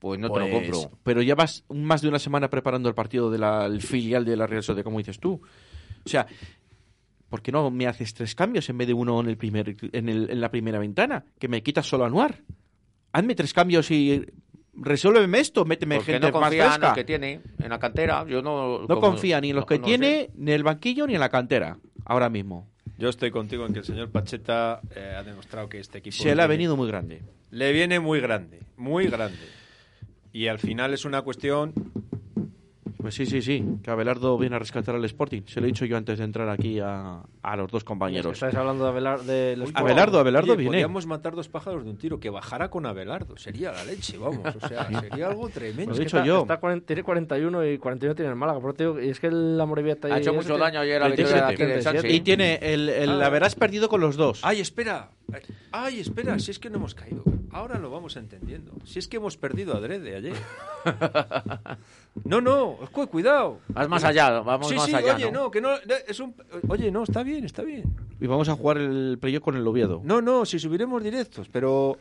[0.00, 0.98] pues no te lo Pues, compro.
[1.02, 4.84] Pero llevas más de una semana preparando el partido del filial de la Real Sociedad,
[4.84, 5.40] como dices tú.
[6.04, 6.26] O sea,
[7.30, 10.08] ¿por qué no me haces tres cambios en vez de uno en, el primer, en,
[10.10, 11.24] el- en la primera ventana?
[11.38, 12.40] Que me quitas solo a Anuar.
[13.12, 14.24] Hazme tres cambios y
[14.74, 16.88] resuélveme esto, méteme Porque gente no más confía en fresca.
[16.88, 18.24] el que tiene en la cantera.
[18.28, 20.30] Yo no, No como- confía ni en los no- que no tiene, sé.
[20.36, 22.68] ni en el banquillo, ni en la cantera, ahora mismo.
[22.98, 26.34] Yo estoy contigo en que el señor Pacheta eh, ha demostrado que este equipo Se
[26.34, 27.22] le ha venido muy grande.
[27.50, 29.38] le viene muy grande, muy grande.
[30.32, 31.72] Y al final es una cuestión
[33.10, 35.42] Pues sí, sí, sí, que Abelardo viene a rescatar al Sporting.
[35.46, 38.34] Se lo he dicho yo antes de entrar aquí a, a los dos compañeros.
[38.34, 40.70] Estáis hablando de Abelar, de los- Abelardo, Abelardo Oye, viene.
[40.76, 43.36] Podríamos matar dos pájaros de un tiro, que bajara con Abelardo.
[43.36, 44.42] Sería la leche, vamos.
[44.62, 45.90] O sea, sería algo tremendo.
[45.92, 46.42] Lo he dicho está- yo.
[46.42, 48.60] está tiene 41 y 41 tiene el Málaga.
[48.74, 51.46] Te digo, y es que el Amorebieta Ha hecho mucho daño ayer a la victoria
[51.46, 52.12] de aquí de Sánchez.
[52.12, 53.26] Y tiene el, el Ah.
[53.26, 54.38] haberás perdido con los dos.
[54.44, 55.10] Ay, espera.
[55.72, 57.24] Ay, espera, si es que no hemos caído.
[57.50, 58.70] ahora lo vamos entendiendo.
[58.84, 60.36] Si es que hemos perdido adrede ayer.
[62.24, 63.60] No, no, cu- cuidado.
[63.68, 65.44] Vas más allá, vamos sí, más sí, allá, oye, ¿no?
[65.44, 65.70] no, que no,
[66.06, 66.34] es un,
[66.68, 67.84] oye, no, está bien, está bien.
[68.20, 70.00] Y vamos a jugar el playoff con el Oviedo.
[70.04, 71.96] No, no, si subiremos directos, pero,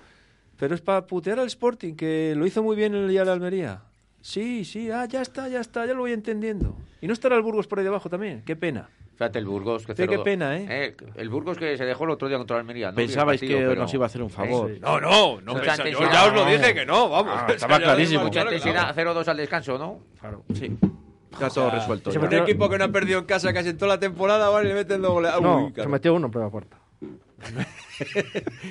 [0.58, 3.34] pero es para putear al Sporting, que lo hizo muy bien el día de la
[3.34, 3.82] Almería.
[4.22, 6.76] Sí, sí, ah, ya está, ya está, ya lo voy entendiendo.
[7.02, 8.90] Y no estará el Burgos por ahí debajo también, qué pena.
[9.20, 9.86] Fíjate el Burgos.
[9.86, 10.24] Que Sí, qué 0-2.
[10.24, 10.96] pena, ¿eh?
[11.16, 12.90] El Burgos que se dejó el otro día contra la Almería.
[12.92, 14.72] No Pensabais partido, que pero- nos iba a hacer un favor.
[14.74, 14.80] Sí.
[14.80, 17.34] No, no, no, Mucha pensa- yo ya os lo dije que no, vamos.
[17.36, 18.24] Ah, estaba clarísimo.
[18.24, 19.20] Mucha intensidad, arreglado.
[19.20, 20.00] 0-2 al descanso, ¿no?
[20.22, 20.44] Claro.
[20.54, 20.72] Sí.
[21.34, 22.12] Está todo resuelto.
[22.14, 22.18] Se.
[22.20, 24.70] Un equipo que no ha perdido en casa casi en toda la temporada, vale, y
[24.70, 25.32] le meten dos goles.
[25.42, 25.90] No, Uy, se claro.
[25.90, 26.78] metió uno en primera puerta.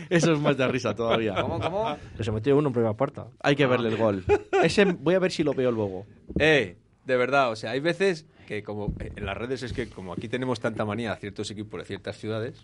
[0.09, 1.35] Eso es más de risa todavía.
[1.43, 1.97] ¿Cómo, cómo?
[2.21, 3.27] Se metió uno en primera puerta.
[3.43, 4.25] Hay que verle el gol.
[4.63, 6.07] Ese voy a ver si lo veo luego.
[6.39, 6.77] Eh,
[7.09, 10.13] de verdad, o sea, hay veces que como eh, en las redes es que como
[10.13, 12.63] aquí tenemos tanta manía a ciertos equipos de ciertas ciudades,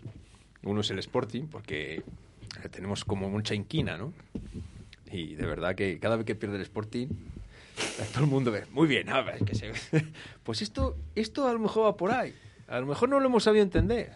[0.61, 2.03] uno es el Sporting, porque
[2.69, 4.13] tenemos como mucha inquina, ¿no?
[5.11, 7.07] Y de verdad que cada vez que pierde el Sporting,
[8.13, 9.71] todo el mundo ve, muy bien, a ver, que se...
[10.43, 12.35] pues esto, esto a lo mejor va por ahí,
[12.67, 14.13] a lo mejor no lo hemos sabido entender.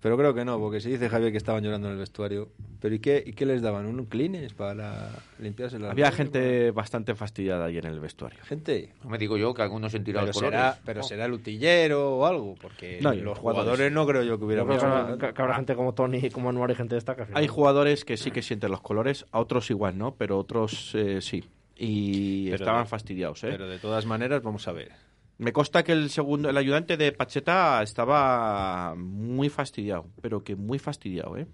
[0.00, 2.48] Pero creo que no, porque se dice Javier que estaban llorando en el vestuario.
[2.80, 3.86] ¿Pero y qué, y qué les daban?
[3.86, 8.38] ¿Un clines para limpiarse las Había gente bastante fastidiada ahí en el vestuario.
[8.44, 8.92] Gente.
[9.02, 10.60] No me digo yo que algunos se han tirado Pero los colores.
[10.60, 13.92] será, pero será el utillero o algo, porque No, los jugadores, jugadores.
[13.92, 16.48] no creo yo que hubiera creo que, habrá- que- que habrá gente como Tony, como
[16.50, 19.40] Anuar y gente de esta que Hay jugadores que sí que sienten los colores, a
[19.40, 20.14] otros igual, ¿no?
[20.14, 21.44] Pero otros eh, sí.
[21.76, 23.48] Y Pero estaban de- fastidiados, ¿eh?
[23.50, 24.92] Pero de todas maneras, vamos a ver.
[25.38, 30.78] Me consta que el segundo, el ayudante de Pacheta estaba muy fastidiado, pero que muy
[30.80, 31.46] fastidiado, ¿eh?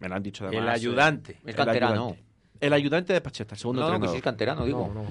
[0.00, 0.62] Me lo han dicho además.
[0.64, 1.32] El eh, ayudante.
[1.32, 1.92] Es el canterano.
[1.92, 2.22] ayudante.
[2.60, 4.14] El ayudante de Pacheta, el segundo No, que entrenador.
[4.14, 4.90] sí es canterano, digo.
[4.94, 5.10] No, no.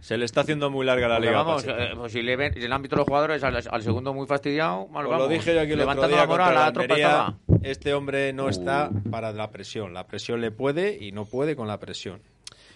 [0.00, 1.42] Se le está haciendo muy larga la Porque liga.
[1.42, 4.14] vamos, eh, pues si le ven en el ámbito de los jugadores al, al segundo
[4.14, 5.18] muy fastidiado, mal vamos.
[5.18, 7.38] lo dije yo aquí el otro levantando día la moral, la la tropa Almería, estaba.
[7.62, 9.92] Este hombre no está para la presión.
[9.92, 12.22] La presión le puede y no puede con la presión.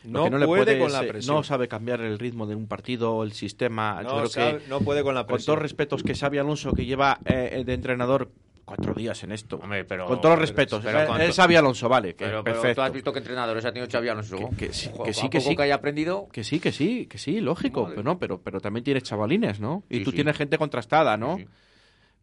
[0.05, 1.37] No, que no le puede, puede con es, la eh, presión.
[1.37, 4.03] No sabe cambiar el ritmo de un partido, el sistema.
[4.03, 5.55] Yo No creo sabe- que, no puede con la Con presión.
[5.55, 8.31] todos respetos que Xavi Alonso, que lleva eh, de entrenador
[8.67, 9.57] cuatro días en esto.
[9.63, 10.83] Hombre, pero- con todos los respetos.
[10.85, 12.15] pero eh, con- es Xavi Alonso, vale.
[12.15, 12.81] Que Pero, pero perfecto.
[12.81, 14.37] tú has visto que entrenadores ha tenido Xavi Alonso.
[14.57, 15.57] Que- que sí, que sí, que sí.
[15.57, 16.29] que haya aprendido.
[16.33, 17.83] Que sí, que sí, que sí, lógico.
[17.83, 17.95] Vale.
[17.97, 19.85] Pero, no, pero, pero también tienes chavalines, ¿no?
[19.91, 20.17] Y Sí, tú sí.
[20.17, 21.37] tienes gente contrastada, ¿no?
[21.37, 21.47] Sí.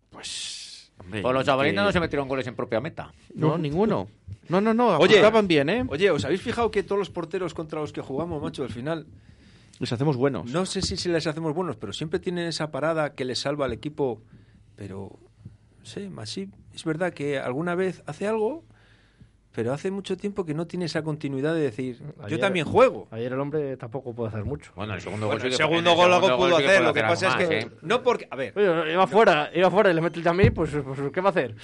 [0.10, 0.61] Pues.
[1.02, 3.12] Hombre, Pues los chavalines que- no se metieron goles en propia meta.
[3.36, 4.08] No, ninguno.
[4.50, 4.98] No, no, no.
[4.98, 5.24] Oye.
[5.24, 5.86] Oye, bien, ¿eh?
[5.88, 9.06] Oye, ¿os habéis fijado que todos los porteros contra los que jugamos, macho, al final
[9.80, 10.52] Les hacemos buenos.
[10.52, 13.66] No sé si, si les hacemos buenos, pero siempre tienen esa parada que les salva
[13.66, 14.22] al equipo.
[14.76, 15.18] Pero,
[15.80, 18.64] no sé, Masip, es verdad que alguna vez hace algo,
[19.54, 23.08] pero hace mucho tiempo que no tiene esa continuidad de decir, yo también juego.
[23.12, 24.72] Ayer el hombre tampoco puede hacer mucho.
[24.76, 26.94] Bueno, el segundo Bueno, gol el que- segundo gol algo segundo pudo que hacer, lo
[26.94, 27.44] que pasa es que...
[27.66, 27.78] más, ¿eh?
[27.82, 28.28] No porque...
[28.32, 31.20] A ver, Oye, iba fuera, iba fuera y le mete el mí, pues, pues ¿qué
[31.22, 31.56] va a hacer?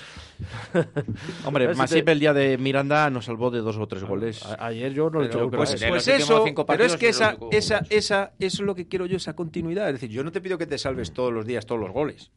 [1.45, 4.43] Hombre, Masip te- el día de Miranda nos salvó de dos o tres goles.
[4.45, 6.99] A- ayer yo no le he hecho Pero, pues, Pues eso, cinco pero es partidos
[6.99, 9.88] que es el esa, único- esa, esa, eso es lo que quiero yo, esa continuidad.
[9.88, 12.31] Es decir, yo no te pido que te salves todos los días, todos los goles.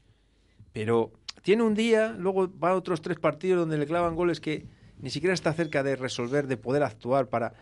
[0.73, 1.11] Pero
[1.43, 4.67] tiene un día, luego va a otros tres partidos donde le clavan goles que
[5.03, 7.53] ni siquiera está cerca de resolver, de poder actuar para...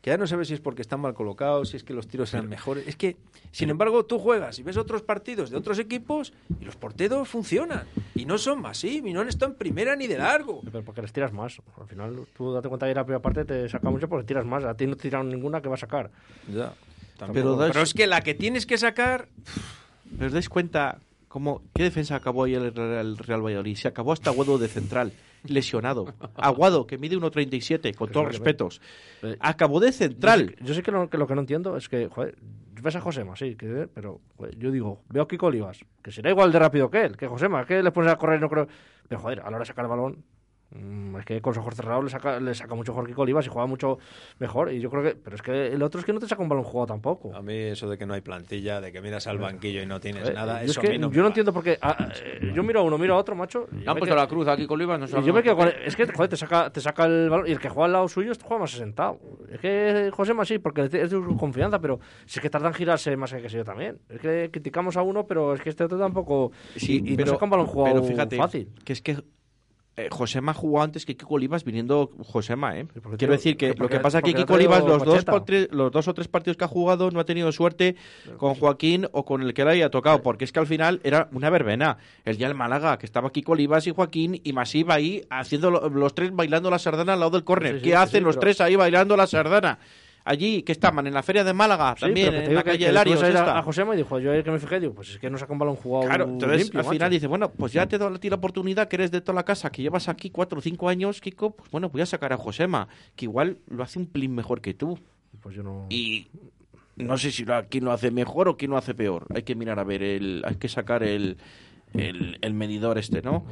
[0.00, 2.32] Que ya no sabes si es porque están mal colocados, si es que los tiros
[2.32, 2.88] eran mejores.
[2.88, 3.18] Es que,
[3.52, 7.84] sin embargo, tú juegas y ves otros partidos de otros equipos y los porteros funcionan.
[8.14, 10.62] Y no son más, sí, y no han estado en primera ni de largo.
[10.64, 11.58] Pero porque les tiras más.
[11.78, 14.64] Al final, tú date cuenta que la primera parte te saca mucho porque tiras más.
[14.64, 16.10] A ti no te tiraron ninguna que va a sacar.
[16.50, 16.72] Ya.
[17.34, 19.28] Pero das- Pero es que la que tienes que sacar
[20.16, 23.76] ¿Pero os dais cuenta cómo, qué defensa acabó ayer el, el Real Valladolid?
[23.76, 25.12] Se acabó hasta Aguado de central,
[25.44, 26.14] lesionado.
[26.36, 28.80] Aguado, que mide 1,37, con todos los respetos.
[29.22, 30.54] Eh, Acabó de central.
[30.62, 32.36] yo sé que, lo, que lo que no entiendo es que, joder,
[32.82, 36.30] ves a Josema, sí, que, pero joder, yo digo, veo a Kiko Olivas, que será
[36.30, 38.68] igual de rápido que él, que Josema, que le pones a correr, no creo.
[39.08, 40.24] Pero joder, a la hora de sacar el balón,
[40.72, 43.48] es que con los ojos cerrados le saca, le saca mucho mejor Kiko Olivas y
[43.48, 43.98] juega mucho
[44.38, 44.72] mejor.
[44.72, 46.48] Y yo creo que, pero es que el otro es que no te saca un
[46.48, 47.34] balón jugado tampoco.
[47.34, 49.98] A mí eso de que no hay plantilla, de que miras al banquillo y no
[50.00, 51.28] tienes nada, yo eso es que a mí no me yo no va.
[51.28, 51.78] entiendo por qué.
[51.82, 53.66] ah, eh, yo miro a uno, miro a otro, macho.
[53.72, 55.68] han puesto quedo- la cruz aquí con Olivas, no sabemos yo me quedo con.
[55.84, 58.08] Es que, joder, te saca, te saca el balón y el que juega al lado
[58.08, 59.18] suyo juega más sentado.
[59.50, 62.68] Es que José más sí, porque es de su confianza, pero si es que tarda
[62.68, 63.98] en girarse más que yo también.
[64.08, 66.52] Es que criticamos a uno, pero es que este otro tampoco.
[66.76, 68.68] Sí, y, y pero, no saca un balón jugado pero fíjate, fácil.
[68.84, 69.16] que es que
[70.04, 72.86] eh, Josema jugó antes que Kiko Olivas viniendo Josema, ¿eh?
[73.18, 76.08] Quiero decir que lo que pasa es que Kiko Olivas los dos, tres- los dos
[76.08, 77.96] o tres partidos que ha jugado no ha tenido suerte
[78.36, 81.28] con Joaquín o con el que le haya tocado, porque es que al final era
[81.32, 81.98] una verbena.
[82.24, 85.88] El día del Málaga, que estaba Kiko Olivas y Joaquín y Masip ahí haciendo lo-
[85.88, 87.72] los tres bailando la sardana al lado del córner.
[87.74, 89.78] Sí, sí, ¿Qué sí, hacen los pero- tres ahí bailando la sardana?
[90.24, 93.22] Allí, que estaban en la feria de Málaga, Sí, también, en la calle Larios.
[93.22, 95.38] a a- Josema y dijo, yo ayer que me fijé, digo, pues es que no
[95.38, 97.10] saca un balón jugado Claro, entonces limpio, al final macho.
[97.10, 99.44] dice, bueno, pues ya te doy a ti la oportunidad que eres de toda la
[99.44, 102.36] casa, que llevas aquí cuatro o cinco años, Kiko, pues bueno, voy a sacar a
[102.36, 104.98] Josema, que igual lo hace un plin mejor que tú.
[105.40, 105.86] Pues yo no...
[105.90, 106.26] Y
[106.96, 109.26] no sé si lo, quién lo hace mejor o quién lo hace peor.
[109.34, 111.38] Hay que mirar a ver, el, hay que sacar el,
[111.94, 113.46] el, el medidor este, ¿no?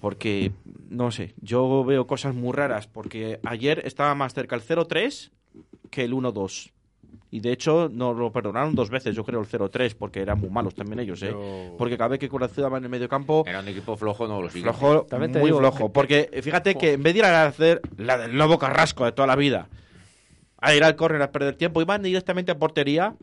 [0.00, 0.52] Porque,
[0.90, 5.32] no sé, yo veo cosas muy raras, porque ayer estaba más cerca el 0-3
[5.90, 6.70] que el 1-2.
[7.30, 10.48] Y de hecho, nos lo perdonaron dos veces, yo creo, el 0-3, porque eran muy
[10.48, 11.26] malos también ellos, ¿eh?
[11.26, 14.26] Pero- Porque cada vez que Curacao va en el medio campo, Era un equipo flojo,
[14.26, 14.78] no lo siguiente.
[14.78, 15.88] flojo, También te muy digo flojo.
[15.88, 19.04] que- Porque eh, fíjate que en vez de ir a hacer la del Lobo Carrasco
[19.04, 19.68] de toda la vida,
[20.60, 23.14] a ir al córner a perder tiempo, iban directamente a portería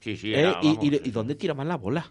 [0.00, 0.40] Sí, sí, ¿eh?
[0.40, 0.84] era, y, vamos.
[0.84, 2.10] y, y dónde tiraban la bola?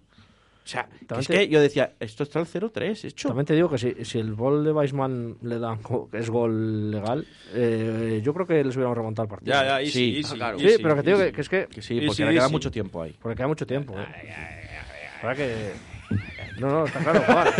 [0.69, 3.27] O sea, que es que yo decía, esto está el 0-3 hecho.
[3.27, 5.79] También te digo que si, si el gol de Weisman le dan
[6.11, 9.53] que es gol legal, eh, yo creo que les hubiéramos remontado el partido.
[9.55, 10.59] Ya, ya, y Sí, sí, y ah, sí, claro.
[10.59, 11.67] Sí, sí, pero que te digo que, que es que...
[11.67, 12.51] Que sí, porque sí, le queda sí.
[12.51, 13.15] mucho tiempo ahí.
[13.19, 13.99] Porque queda mucho tiempo.
[13.99, 14.05] ¿eh?
[15.21, 15.71] Para que...
[16.59, 17.47] No, no, está claro, Juan.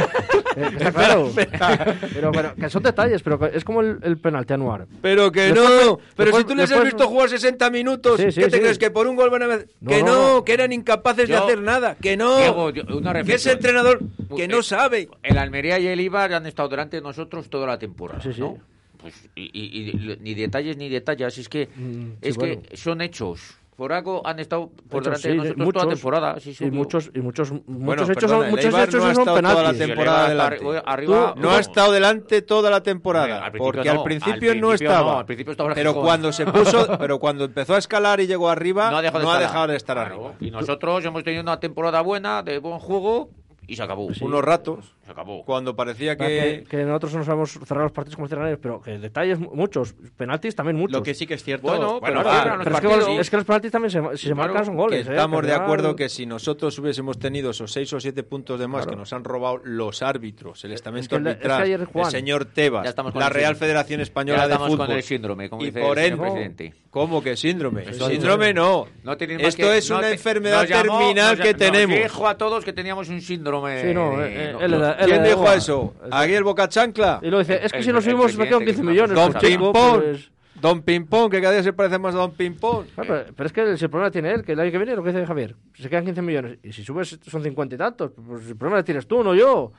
[0.55, 1.31] Eh, está claro.
[2.13, 4.87] Pero, pero que son detalles, pero es como el, el penalti anual.
[5.01, 8.31] Pero que Después- no, pero después- si tú les has visto jugar 60 minutos, Sí,
[8.31, 8.61] sí, ¿qué te sí.
[8.63, 8.77] crees?
[8.79, 9.69] ¿Que por un gol van a ver?
[9.79, 10.43] No, que no, no, no.
[10.43, 12.37] que eran incapaces de hacer nada, que no.
[12.39, 13.55] Diego, yo- una que ese reflexión.
[13.55, 13.99] entrenador
[14.35, 15.07] que Eh, no sabe.
[15.23, 18.41] El Almería y el Ibar han estado delante de nosotros toda la temporada, Sí, sí.
[18.41, 18.57] ¿no?
[18.97, 22.61] Pues, y, y- y ni detalles ni detalles, es que, Mm, es que bueno.
[22.73, 23.55] son hechos.
[23.79, 26.39] Por algo han estado por delante sí, de de- nosotros muchos, toda la temporada.
[26.41, 29.09] Sí, sí, y muchos y muchos muchos Bueno, hechos perdona, son muchos hechos no son
[29.11, 29.79] estado toda la penaltis.
[29.87, 30.65] Temporada Eibar está adelante.
[30.65, 34.59] arri- arriba, No ha estado delante toda la temporada, al porque no, al principio, al
[34.59, 35.11] no estaba.
[35.13, 38.49] no, al principio estaba pero cuando se puso, pero cuando empezó a escalar y llegó
[38.49, 40.15] arriba, no ha dejado de, ha estar, dejado de estar Claro.
[40.15, 40.33] arriba.
[40.41, 43.29] Y nosotros hemos tenido una temporada buena, de buen juego,
[43.65, 44.09] y se acabó.
[44.21, 45.43] Unos ratos, Se acabó.
[45.43, 48.79] cuando parecía que, que que nosotros no sabemos cerrar los partidos como cierran ellos, pero
[48.81, 50.93] que detalles mu- muchos, penaltis también muchos.
[50.99, 51.67] Lo que sí que es cierto.
[51.67, 54.33] Bueno, pero cierran los pero es que, es que los penaltis también se, si se
[54.33, 55.07] Claro, marcan son que goles.
[55.07, 55.11] ¿eh?
[55.11, 58.67] estamos Que de acuerdo que si nosotros hubiésemos tenido esos seis o siete puntos de
[58.67, 58.91] más Claro.
[58.91, 62.11] que nos han robado los árbitros, el estamento que el- es que arbitral, el Juan,
[62.11, 63.55] señor Tebas, ya estamos con la el Real.
[63.55, 64.87] Federación Ya Española de estamos Fútbol.
[64.87, 66.73] con el síndrome, como y dice por el señor presidente.
[66.91, 67.83] ¿cómo que síndrome?
[67.89, 68.87] Eso- síndrome no.
[69.03, 71.95] No Esto que- es no una te- enfermedad terminal que tenemos.
[71.97, 73.81] Nos dijo a todos que teníamos un síndrome.
[73.81, 74.77] Sí, no, eh, no, él no.
[74.77, 75.93] era- él ¿Quién dijo eso?
[76.11, 77.19] ¿Aquí el Boca Chancla?
[77.21, 78.87] Y luego dice, es que El- si nos el subimos me quedan presidente 15 que
[78.87, 79.15] millones.
[79.15, 79.99] Don pues, chico, Pimpón.
[80.01, 80.31] pues-
[80.61, 82.85] Don Pimpón, que cada día se parece más a Don Pimpón.
[82.97, 84.93] Ah, pero, pero es que si el problema tiene él, que el año que viene
[84.95, 88.11] lo que dice Javier, se quedan 15 millones y si subes son 50 y tantos,
[88.27, 89.71] pues el problema lo tienes tú, no yo.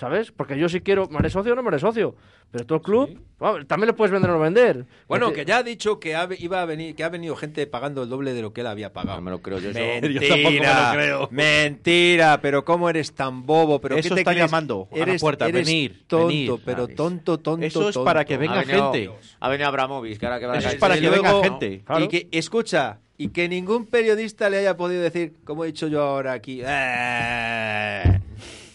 [0.00, 0.32] ¿Sabes?
[0.32, 2.14] Porque yo si quiero, me haré socio o no me haré socio.
[2.50, 4.86] Pero tú el club, bueno, también le puedes vender o no vender.
[5.06, 8.02] Bueno, que ya ha dicho que ha, iba a venir, que ha venido gente pagando
[8.02, 9.16] el doble de lo que él había pagado.
[9.18, 9.70] No me lo creo yo.
[9.74, 11.28] Mentira, Yo tampoco me lo creo.
[11.30, 14.46] mentira, pero cómo eres tan bobo, pero Eso ¿qué te está crees?
[14.50, 16.52] llamando a la puerta, eres venir, tonto, venir.
[16.64, 18.04] pero tonto, tonto, Eso es tonto.
[18.06, 19.10] para que venga ha venido, gente.
[19.38, 21.82] Ha venido Abramovich, que ahora que va a Eso es para que venga luego, gente.
[21.84, 22.04] Claro.
[22.06, 26.00] Y que, escucha, y que ningún periodista le haya podido decir, como he dicho yo
[26.02, 28.20] ahora aquí, "Eh".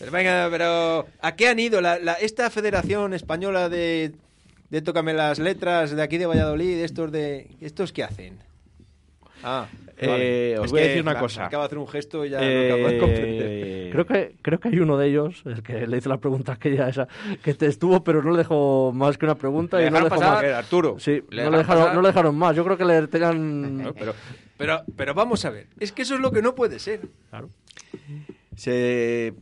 [0.05, 1.81] Pero venga, pero ¿a qué han ido?
[1.81, 4.13] La, la- esta Federación Española de,
[4.69, 8.37] de Tócame las Letras de aquí de Valladolid, estos de estos qué hacen?
[9.43, 11.45] Ah, Eh, os Es voy a decir una cosa.
[11.45, 12.45] acaba de hacer un gesto y ya no
[12.75, 13.47] acabo de comprender.
[13.47, 16.51] Eh, Creo que, creo que hay uno de ellos, el que le hizo la pregunta
[16.53, 17.07] aquella esa,
[17.43, 20.03] que te estuvo, pero no le dejó más que una pregunta ¿Le y no le
[20.05, 20.45] dejaron dejó pasar?
[20.49, 20.53] más.
[20.65, 20.99] Arturo.
[20.99, 22.55] Sí, ¿Le no le, dejaron no le dejaron más.
[22.57, 23.93] Yo creo que le tenían...
[23.97, 24.13] Pero,
[24.57, 27.01] pero, pero vamos a ver, es que eso es lo que no puede ser.
[27.29, 27.49] Claro.
[28.57, 29.33] se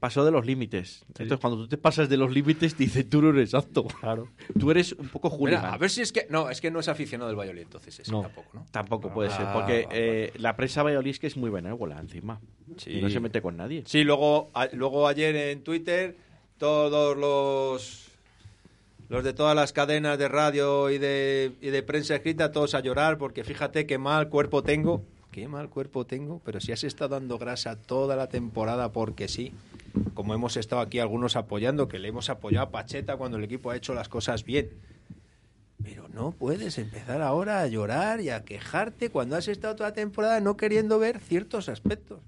[0.00, 1.04] pasó de los límites.
[1.08, 3.84] Entonces, cuando tú te pasas de los límites, te dice, tú no eres apto.
[3.84, 4.28] Claro.
[4.58, 5.64] Tú eres un poco Mira, hooligan.
[5.66, 6.26] a ver si es que.
[6.30, 8.22] No, es que no es aficionado del Valladolid, entonces eso No.
[8.22, 8.66] tampoco, ¿no?
[8.70, 12.40] Tampoco puede ser, Ah, porque vale, eh, la prensa valladolid que es muy benévola encima.
[12.78, 12.92] Sí.
[12.92, 13.82] Y no se mete con nadie.
[13.86, 16.16] Sí, luego, a- luego ayer en Twitter,
[16.58, 18.06] todos los.
[19.08, 22.80] Los de todas las cadenas de radio y de, y de prensa escrita, todos a
[22.80, 25.02] llorar, porque fíjate qué mal cuerpo tengo.
[25.30, 29.52] Qué mal cuerpo tengo, pero si has estado dando grasa toda la temporada porque sí,
[30.14, 33.70] como hemos estado aquí algunos apoyando, que le hemos apoyado a Pacheta cuando el equipo
[33.70, 34.70] ha hecho las cosas bien.
[35.84, 39.94] Pero no puedes empezar ahora a llorar y a quejarte cuando has estado toda la
[39.94, 42.20] temporada no queriendo ver ciertos aspectos.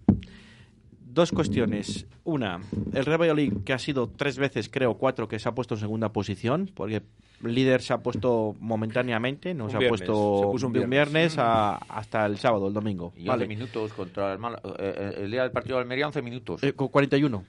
[1.13, 2.07] Dos cuestiones.
[2.25, 2.61] Una,
[2.95, 5.81] el Real Valladolid, que ha sido tres veces, creo, cuatro, que se ha puesto en
[5.81, 7.03] segunda posición, porque
[7.45, 10.91] el líder se ha puesto momentáneamente, no Un se ha puesto se puso un viernes.
[10.91, 13.13] viernes a- hasta el sábado, el domingo.
[13.17, 13.47] Y 11 Vale.
[13.47, 16.63] minutos contra el, Mal- eh, eh, el día del partido de Almería, 11 minutos.
[16.63, 17.45] Eh, cu- 41.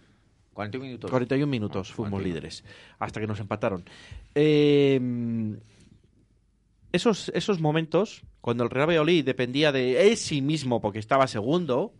[0.53, 1.09] 41 minutos.
[1.09, 2.28] 41 minutos Ah, fuimos 41.
[2.36, 2.64] líderes,
[2.99, 3.86] hasta que nos empataron.
[4.36, 4.99] Eh,
[6.91, 11.93] esos, esos momentos, cuando el Real Valladolid dependía de él sí mismo porque estaba segundo,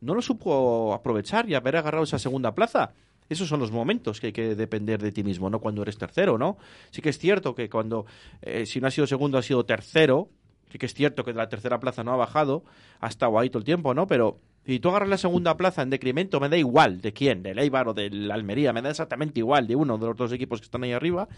[0.00, 2.92] no lo supo aprovechar y haber agarrado esa segunda plaza.
[3.28, 6.38] Esos son los momentos que hay que depender de ti mismo, no cuando eres tercero,
[6.38, 6.58] ¿no?
[6.90, 8.06] Sí que es cierto que cuando,
[8.40, 10.30] eh, si no has sido segundo, has sido tercero,
[10.70, 12.64] Sí que es cierto que de la tercera plaza no ha bajado,
[13.00, 14.06] ha estado ahí todo el tiempo, ¿no?
[14.06, 17.58] Pero si tú agarras la segunda plaza en decremento, me da igual de quién, del
[17.58, 20.64] Eibar o del Almería, me da exactamente igual de uno de los dos equipos que
[20.64, 21.28] están ahí arriba.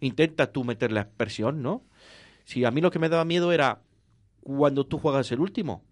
[0.00, 1.82] Intenta tú meterle presión, ¿no?
[2.44, 3.82] Si a mí lo que me daba miedo era
[4.42, 5.82] cuando tú juegas el último,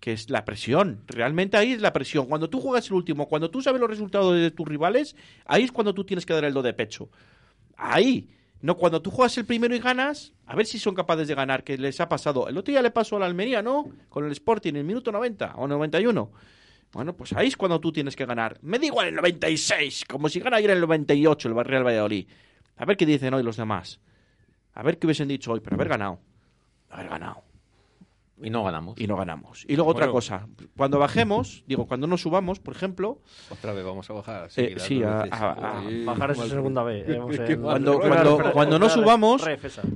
[0.00, 1.02] que es la presión.
[1.06, 2.26] Realmente ahí es la presión.
[2.26, 5.72] Cuando tú juegas el último, cuando tú sabes los resultados de tus rivales, ahí es
[5.72, 7.08] cuando tú tienes que dar el do de pecho.
[7.76, 8.28] Ahí.
[8.60, 11.62] No, cuando tú juegas el primero y ganas, a ver si son capaces de ganar,
[11.62, 12.48] que les ha pasado.
[12.48, 13.88] El otro día le pasó a la Almería, ¿no?
[14.08, 16.30] Con el Sporting en el minuto 90 o 91.
[16.92, 18.58] Bueno, pues ahí es cuando tú tienes que ganar.
[18.62, 22.26] Me da igual el 96, como si gana ayer el 98 el Real Valladolid.
[22.76, 24.00] A ver qué dicen hoy los demás.
[24.74, 26.18] A ver qué hubiesen dicho hoy, pero haber ganado.
[26.88, 27.47] Haber ganado.
[28.42, 29.00] Y no ganamos.
[29.00, 29.64] Y no ganamos.
[29.68, 30.46] Y luego otra cosa.
[30.76, 33.18] Cuando bajemos, digo, cuando nos subamos, por ejemplo,
[33.50, 34.48] Otra vez vamos a bajar.
[34.56, 35.24] Eh, sí, a-
[36.04, 37.28] Bajar esa segunda eh, mal
[37.60, 39.42] cuando, cuando, cuando espera, subamos,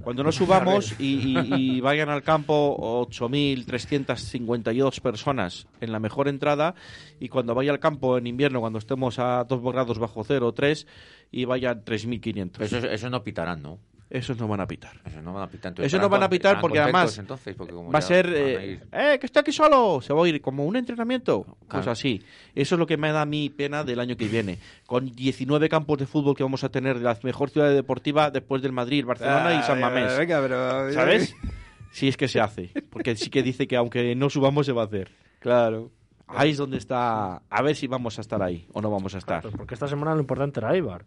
[0.02, 2.76] cuando nos subamos y, y- y vayan al campo
[3.08, 6.74] 8.352 personas en la mejor entrada
[7.20, 10.52] y cuando vaya al campo en invierno, cuando estemos a 2 grados bajo cero o
[10.52, 10.86] 3
[11.30, 12.60] y vayan 3.500.
[12.60, 13.78] Eso, eso no pitarán, ¿no?
[14.12, 15.00] Esos no van a pitar.
[15.06, 15.72] Eso no van a pitar.
[15.72, 18.26] Eso entonces no van a estarán pitar porque además entonces, porque como va a ser,
[18.26, 21.56] a eh, eh, que está aquí solo, se va a ir como un entrenamiento, pues
[21.68, 21.90] Claro.
[21.92, 22.22] así.
[22.54, 24.58] Eso es lo que me da mí pena del año que viene.
[24.86, 28.60] Con 19 campos de fútbol que vamos a tener de la mejor ciudad deportiva después
[28.60, 30.18] del Madrid, Barcelona y San Ah, Mamés.
[30.18, 30.92] Venga, pero...
[30.92, 31.34] ¿Sabes?
[31.92, 32.70] Si es que se hace.
[32.88, 35.10] Porque sí que dice que aunque no subamos se va a hacer.
[35.40, 35.90] Claro.
[36.26, 37.42] Ahí es donde está.
[37.50, 39.42] A ver si vamos a estar ahí o no vamos a estar.
[39.42, 41.04] Pues porque esta semana lo importante era Ibar.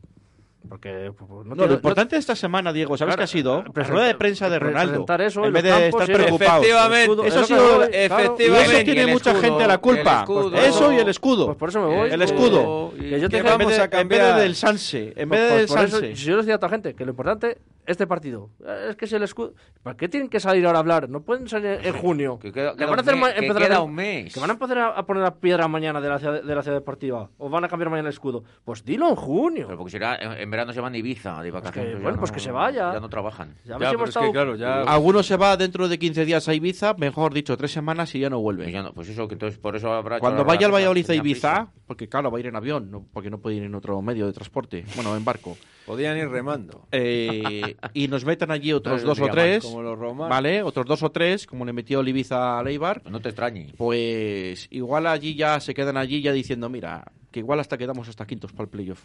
[0.67, 3.27] Porque pues, no, No, tiene- lo importante de esta semana, Diego, ¿sabes Claro, qué ha
[3.27, 3.63] sido?
[3.63, 5.05] La presenta- rueda de prensa de Ronaldo.
[5.19, 6.53] eso y en vez de campos estar y preocupados.
[6.65, 7.83] Efectivamente, escudo, eso es ha sido- claro.
[7.91, 8.45] Y efectivamente.
[8.63, 10.19] eso y tiene mucha escudo, gente la y culpa.
[10.21, 10.55] escudo.
[10.55, 11.45] Eso y el escudo.
[11.47, 12.09] Pues por eso me voy.
[12.11, 12.93] El escudo.
[12.99, 15.13] Que yo te Que en, vez vamos de, a en vez de del Sanse.
[15.15, 17.57] En Pues- vez pues del eso, yo le decía a toda gente que lo importante,
[17.85, 19.53] este partido, eh, es que es el escudo.
[19.83, 21.09] ¿Para qué tienen que salir ahora a hablar?
[21.09, 22.39] No pueden salir en junio.
[22.39, 23.95] Que queda- Que queda van a un hacer mes, que empezar a queda hacer- un
[23.95, 24.33] mes.
[24.33, 26.61] Que van a empezar a, a poner la piedra mañana de la, ciudad, de la
[26.63, 27.29] ciudad deportiva.
[27.37, 28.43] O van a cambiar mañana el escudo.
[28.63, 29.65] Pues dilo en junio.
[29.67, 31.95] Pero porque será, en, en verano se van a Ibiza de vacaciones.
[31.95, 32.93] que, bueno, pues que se vaya.
[32.93, 33.55] Ya no trabajan.
[33.65, 34.81] Ya, Ya, pero es estado- claro, ya...
[34.81, 38.29] Alguno se va dentro de 15 días a Ibiza, mejor dicho, tres semanas y ya
[38.29, 38.63] no vuelve.
[38.63, 40.19] Pues, ya no- pues eso, que entonces por eso habrá...
[40.19, 41.71] Cuando vaya al Valladolid a Ibiza, prisa.
[41.87, 44.25] porque claro, va a ir en avión, no- porque no puede ir en otro medio
[44.25, 45.57] de transporte, bueno, en barco.
[45.85, 46.87] Podían ir remando.
[46.91, 50.29] Eh, y nos metan allí otros No, dos o tres, Como los romanos.
[50.29, 50.63] ¿vale?
[50.63, 53.73] Otros dos o tres, como le metió el Ibiza a Leibar, no te extrañe.
[53.77, 58.25] pues igual allí ya se quedan allí ya diciendo, mira, que igual hasta quedamos hasta
[58.25, 59.01] quintos para el playoff.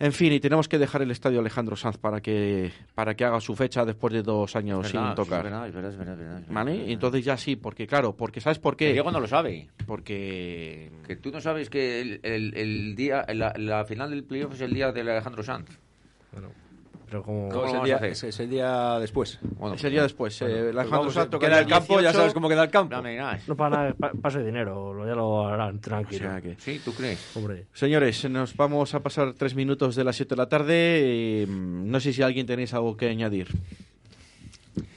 [0.00, 3.40] En fin, y tenemos que dejar el estadio Alejandro Sanz para que para que haga
[3.40, 5.38] su fecha después de dos años Es sin verdad, tocar.
[5.38, 6.72] Es verdad, es verdad, es verdad, es verdad, verdad, ¿Vale?
[6.72, 6.92] es verdad.
[6.92, 8.92] Entonces ya sí, porque claro, porque ¿sabes por qué?
[8.92, 9.68] Diego no lo sabe.
[9.86, 14.54] Porque Que tú no sabes que el, el- el día, la, la final del playoff
[14.54, 15.78] es el día de Alejandro Sanz.
[17.06, 17.48] Pero como...
[17.48, 19.38] ¿Cómo No, es, el día, es, es el día después.
[19.42, 22.18] Bueno, ese día después, eh, Alejandro Vamos, Sanz toca queda el campo, ya 18.
[22.18, 22.96] sabes cómo queda el campo.
[23.46, 26.28] no para nada, pa- paso de dinero, lo- ya lo harán O tranquilo.
[26.30, 27.36] sea que- Sí, ¿tú crees?
[27.36, 31.44] Hombre, Señores, nos vamos a pasar tres minutos de las 7 de la tarde.
[31.44, 33.48] y, mm, no sé si alguien tenéis algo que añadir.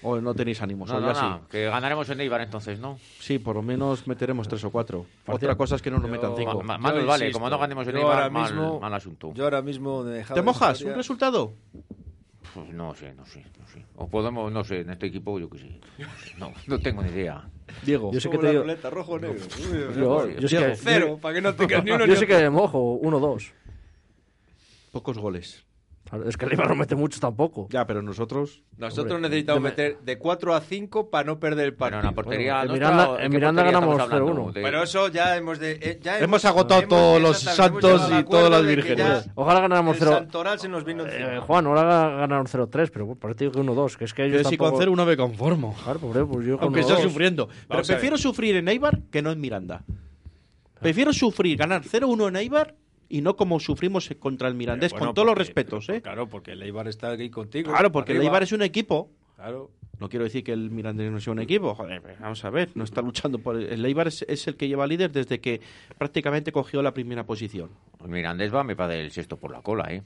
[0.02, 0.90] O no tenéis ánimos.
[0.90, 2.98] No, o no, ya no, que ganaremos en Eibar entonces, ¿no?
[3.20, 3.28] sí.
[3.28, 5.06] Sí, por lo menos meteremos tres o cuatro.
[5.26, 5.50] Partido.
[5.52, 6.62] Otra cosa es que no nos metan cinco.
[6.64, 9.34] Ma- ma- Manuel, vale, como no ganemos en yo Eibar, ahora mal, mismo- mal asunto.
[9.36, 10.78] Yo ahora mismo me ¿Te mojas?
[10.78, 10.94] historia.
[10.94, 11.54] ¿Un resultado?
[12.58, 13.86] Pues no sé, no sé, no sé.
[13.98, 15.80] O podemos, no sé, en este equipo yo qué sé.
[16.40, 17.48] No, no tengo ni idea.
[17.84, 18.12] Diego.
[18.12, 18.62] yo sé que te la digo...
[18.64, 19.46] ruleta, rojo o negro.
[19.60, 22.16] Uy, Yo, yo- yo sé que, Cero, para que no tengas ni uno yo ni
[22.18, 22.38] sé otro.
[22.40, 23.52] que mojo, 1-2.
[24.92, 25.64] Pocos goles.
[26.10, 27.68] Claro, Es que el Eibar no mete muchos tampoco.
[27.70, 28.64] Ya, pero nosotros...
[28.78, 32.00] Nosotros Hombre, necesitamos de- meter de 4 a 5 para no perder el Pero partido.
[32.00, 34.44] en la portería Bueno, en Miranda- ¿de en Miranda portería ganamos estamos hablando?
[34.50, 34.54] 0-1.
[34.54, 35.72] De- Pero eso ya hemos de.
[35.82, 39.30] eh, ya Hemos agotado todos los hemos santos y todas las vírgenes.
[39.36, 40.12] Ojalá ganáramos El 0.
[40.14, 41.06] santoral se nos vino.
[41.06, 41.84] Eh, Juan, ahora
[42.16, 43.98] ganaron 0-3, pero bueno, partido que 1-2.
[43.98, 44.82] Que es que ellos Yo si con tampoco...
[44.84, 45.76] 0 no me conformo.
[45.84, 47.02] Claro, pobre, pues yo con Aunque esté 1-2.
[47.04, 47.50] sufriendo.
[47.68, 49.84] Pero prefiero sufrir en Eibar que no en Miranda.
[50.80, 52.76] Prefiero sufrir, ganar 0-1 en Eibar
[53.10, 56.02] y no como sufrimos contra el Mirandés, Bueno, con todos los respetos, ¿eh?
[56.02, 57.72] Claro, porque el Eibar está aquí contigo.
[57.72, 58.32] Claro, porque el arriba.
[58.32, 59.10] Eibar es un equipo.
[59.36, 59.72] Claro.
[60.00, 61.74] No quiero decir que el Mirandés no sea un equipo.
[61.74, 63.60] Joder, pues vamos a ver, no está luchando por...
[63.60, 65.60] El Eibar es, es el que lleva líder desde que
[65.98, 67.72] prácticamente cogió la primera posición.
[68.04, 70.04] El Mirandés va, me parece el sexto por la cola, ¿eh?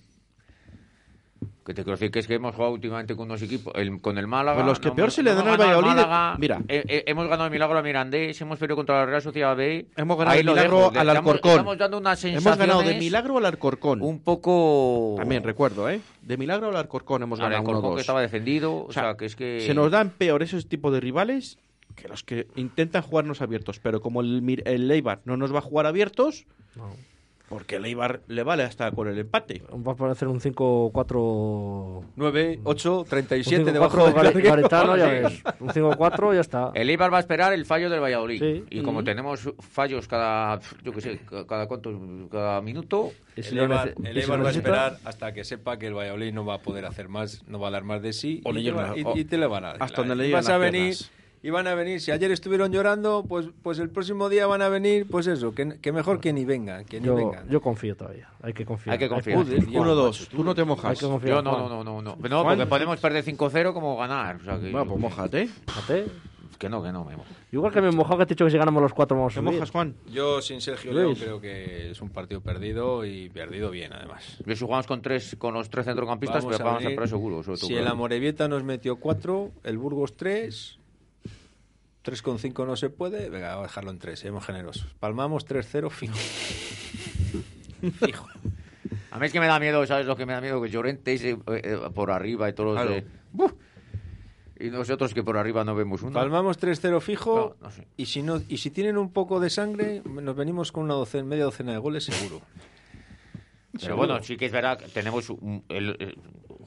[1.63, 4.17] Que te quiero decir que es que hemos jugado últimamente con unos equipos, el- con
[4.17, 4.55] el Málaga.
[4.57, 6.59] Pues los que no peor se le dan al Valladolid, Málaga, mira.
[6.67, 9.85] eh, eh, hemos ganado el milagro a Mirandés, hemos perdido contra la Real Sociedad B.
[9.95, 11.51] Hemos ganado el milagro dejo, al Alcorcón.
[11.51, 14.01] Estamos dando unas Hemos ganado de milagro al Alcorcón.
[14.01, 15.13] Un poco...
[15.19, 16.01] También recuerdo, ¿eh?
[16.23, 17.95] De milagro al Alcorcón hemos Al ganado Alcorcón 1-2.
[17.95, 19.61] que estaba defendido, o, O sea, sea, que es que...
[19.61, 21.59] Se nos dan peor esos tipos de rivales
[21.95, 23.79] que los que intentan jugarnos abiertos.
[23.79, 26.45] Pero como el, el Eibar no nos va a jugar abiertos,
[27.51, 29.61] Porque el Eibar le vale hasta con el empate.
[29.85, 32.03] Va a parecer un 5-4...
[32.15, 35.43] 9, 8, 37 un debajo 5-4 del garetano, ya ves.
[35.59, 36.71] Un 5-4 ya está.
[36.73, 38.39] El Eibar va a esperar el fallo del Valladolid.
[38.39, 38.63] Sí.
[38.69, 41.91] Y como tenemos fallos cada, yo qué sé, ca- cada cuánto,
[42.31, 46.33] cada minuto, El Eibar, el Eibar va a esperar hasta que sepa que el Valladolid
[46.33, 48.61] no va a poder hacer más, no va a dar más de sí O le
[48.61, 49.77] y, te lleguen va- a- y- o- y te le van a dar.
[49.83, 51.11] hasta donde le vas a las venir piernas.
[51.43, 51.99] Y van a venir.
[52.01, 55.79] Si ayer estuvieron llorando, pues pues el próximo día van a venir, pues eso, que,
[55.79, 57.47] que mejor que ni vengan, que ni Yo, vengan.
[57.49, 58.29] yo confío todavía.
[58.41, 58.93] Hay que confiar.
[58.93, 59.43] Hay que confiar.
[59.45, 60.27] Tío, 1-2.
[60.27, 60.99] Tú no te Hay mojas.
[60.99, 61.35] que confiar.
[61.37, 62.15] yo no, no, no, no, no.
[62.29, 64.35] No, porque podemos perder 5-0 como ganar.
[64.37, 65.47] O sea que, Bueno, pues mójate.
[65.47, 66.05] Fíjate.
[66.59, 67.27] que no, que no, me mojo.
[67.51, 69.33] Igual que me he mojado que te he dicho que si ganamos los cuatro vamos
[69.35, 69.95] a ¿Te mojas, Juan?
[70.11, 70.93] Yo sin Sergio.
[70.93, 74.37] León creo que es un partido perdido y perdido bien además.
[74.45, 76.95] Yo si jugamos con tres, con los tres centrocampistas, Vamos pero a vamos a venir.
[76.97, 77.43] perder seguro.
[77.43, 77.87] sobre todo Si el.
[77.87, 80.77] Amorebieta nos metió 4, el Burgos 3,
[82.03, 84.87] 3,5 no se puede, venga, vamos a dejarlo en 3, seamos generosos.
[84.99, 86.15] Palmamos 3-0 fijo.
[88.05, 88.27] fijo.
[89.11, 90.61] A mí es que me da miedo, ¿sabes lo que me da miedo?
[90.61, 92.91] Que Llorente ese, eh, eh, por arriba y todos los Claro.
[92.91, 93.05] de...
[93.31, 93.53] ¡Buf!
[94.59, 96.13] Y nosotros que por arriba no vemos uno.
[96.13, 97.87] Palmamos 3-0 fijo No, no sé.
[97.97, 101.23] y si no y si tienen un poco de sangre, nos venimos con una docena,
[101.23, 102.41] media docena de goles seguro.
[103.79, 106.17] Pero bueno, sí que es verdad que tenemos un- el- el-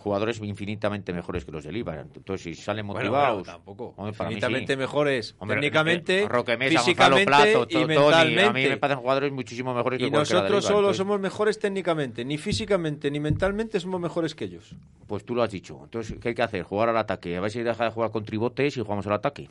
[0.05, 2.07] jugadores infinitamente mejores que los del Ibar.
[2.15, 3.49] Entonces, si salen motivados...
[3.65, 3.95] bueno.
[3.97, 4.77] Hombre, Infinitamente sí.
[4.77, 8.45] mejores Hombre, técnicamente, eh, Roque Mesa, físicamente Plato, y mentalmente.
[8.45, 11.59] A mí me parecen jugadores muchísimo mejores que y del nosotros solo Entonces, somos mejores
[11.59, 14.75] técnicamente, ni físicamente ni mentalmente somos mejores que ellos.
[15.07, 15.81] Pues tú lo has dicho.
[15.83, 16.63] Entonces, ¿qué hay que hacer?
[16.65, 17.35] Jugar al ataque.
[17.39, 19.49] A ver si deja de jugar con tribotes y jugamos al ataque.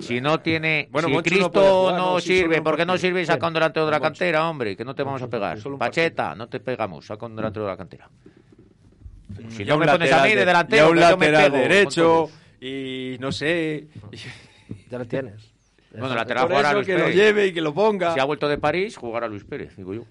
[0.00, 0.88] Si no tiene...
[0.90, 4.00] Bueno, si Cristo no, jugar, sirve, ¿por qué no sirve saca un delantero de la
[4.00, 4.76] cantera, hombre?
[4.76, 5.58] Que no te vamos a pegar.
[5.78, 8.10] Pacheta, no te pegamos, saca un delantero de la cantera.
[9.50, 11.16] Si Ya no un me pones a mí lateral de de- delantero, un que yo
[11.18, 13.88] me pego derecho y no sé.
[14.90, 15.52] Ya lo tienes.
[15.92, 17.16] Bueno, lateral Por jugará eso Luis que lo Pérez.
[17.16, 18.12] lleve y que lo ponga.
[18.14, 20.04] Si ha vuelto de París, jugará Luis Pérez, digo yo.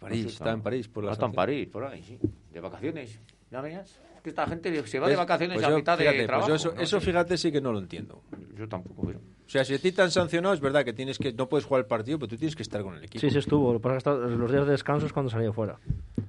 [0.00, 1.32] París, No sé, está en París por No la está en.
[1.32, 2.18] París, por ahí, sí.
[2.52, 3.18] De vacaciones.
[3.50, 4.00] ¿Ya veías?
[4.16, 6.48] Es que esta gente se va de vacaciones Pues a mitad fíjate, de pues trabajo.
[6.48, 8.22] yo eso, no eso fíjate sí que no lo entiendo.
[8.56, 9.18] Yo tampoco, pero...
[9.18, 11.66] O sea, si a ti te han sancionado, es verdad que tienes que no puedes
[11.66, 13.20] jugar el partido, pero tú tienes que estar con el equipo.
[13.20, 13.72] Sí, sí estuvo.
[13.74, 15.76] Lo que pasa es que está- los días de descanso es cuando salía fuera.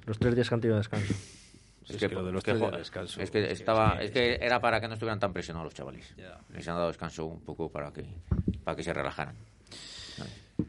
[0.05, 1.13] Los tres días que han tenido de descanso.
[1.88, 4.11] Es que lo de los que tres de descanso, Es que es que- estaba, es
[4.11, 6.13] que- es que era para que no estuvieran tan presionados los chavales.
[6.53, 8.05] Les han dado descanso un poco para que,
[8.63, 9.36] para que se relajaran.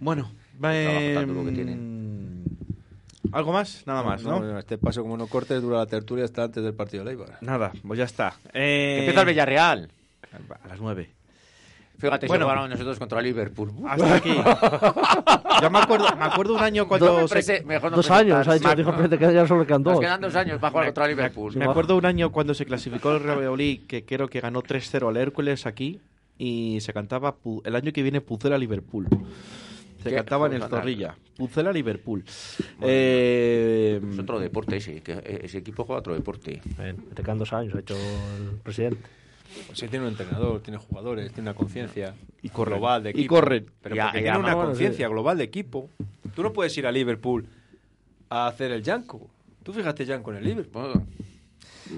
[0.01, 2.45] Bueno, que em,
[3.33, 3.83] ¿Algo más?
[3.87, 4.59] Nada más, ¿no?
[4.59, 7.39] Este paso, como no cortes, dura la tertulia hasta antes del partido de Leibar.
[7.41, 8.35] Nada, pues ya está.
[8.53, 9.89] Eh, Empieza el Villarreal.
[10.63, 11.11] A las nueve.
[11.99, 12.45] Fíjate, Bueno.
[12.45, 13.73] jugaron nosotros contra Liverpool.
[13.89, 14.35] Hasta aquí.
[15.63, 17.07] ya me acuerdo, me acuerdo un año cuando...
[17.07, 18.51] No me se- prese- mejor no dos años, presentarse.
[18.51, 20.87] ha dicho, dijo el presidente que ya solo quedan Nos quedan dos años para jugar
[20.87, 21.57] contra Liverpool.
[21.57, 23.57] Me acuerdo un año cuando se clasificó el Real
[23.89, 26.01] que creo que ganó 3-0 al Hércules aquí,
[26.39, 29.07] y se cantaba pu- el año que viene Pucela Liverpool.
[30.03, 30.17] Se ¿Qué?
[30.17, 30.63] cantaba en el.
[30.63, 31.17] Zorrilla.
[31.37, 32.23] Pucela Liverpool.
[32.83, 36.61] Eh, Es otro deporte ese, que ese equipo juega otro deporte.
[37.15, 38.99] Te quedan dos años, ha hecho el presidente.
[39.67, 42.79] Pues sí, tiene un entrenador, tiene jugadores, tiene una conciencia Y corren.
[42.79, 43.35] global de Y equipo.
[43.37, 43.67] corren.
[43.83, 45.91] Pero Ya, porque tiene una conciencia global de equipo.
[46.35, 47.47] Tú no puedes ir a Liverpool
[48.29, 49.29] a hacer el Yanko.
[49.63, 51.03] Tú fíjate Yanko en el Liverpool.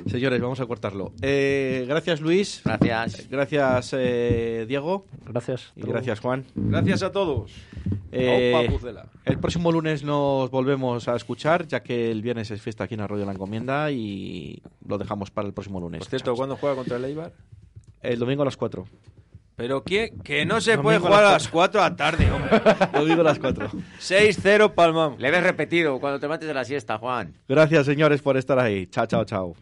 [0.06, 1.12] Señores, vamos a cortarlo.
[1.22, 2.62] Eh, gracias Luis.
[2.64, 3.28] gracias.
[3.28, 5.06] Gracias eh, Diego.
[5.26, 5.72] Gracias.
[5.76, 6.44] Y gracias Juan.
[6.54, 7.52] Gracias a todos.
[8.10, 8.68] Eh,
[9.24, 13.00] el próximo lunes nos volvemos a escuchar, ya que el viernes es fiesta aquí en
[13.00, 16.00] Arroyo de la Encomienda y lo dejamos para el próximo lunes.
[16.00, 16.36] Por cierto, Chao.
[16.36, 17.32] ¿cuándo juega contra el Eibar?
[18.00, 18.86] El domingo a las 4.
[19.56, 20.20] Pero ¿quién?
[20.20, 22.60] Que no se Domingo puede jugar a las las 4 de la tarde, hombre.
[22.92, 23.70] domingo a las 4.
[24.00, 25.16] 6-0 Palmam.
[25.18, 27.34] Le ves repetido cuando te mates de la siesta, Juan.
[27.48, 28.86] Gracias, señores, por estar ahí.
[28.86, 29.56] Chao, chao, chao.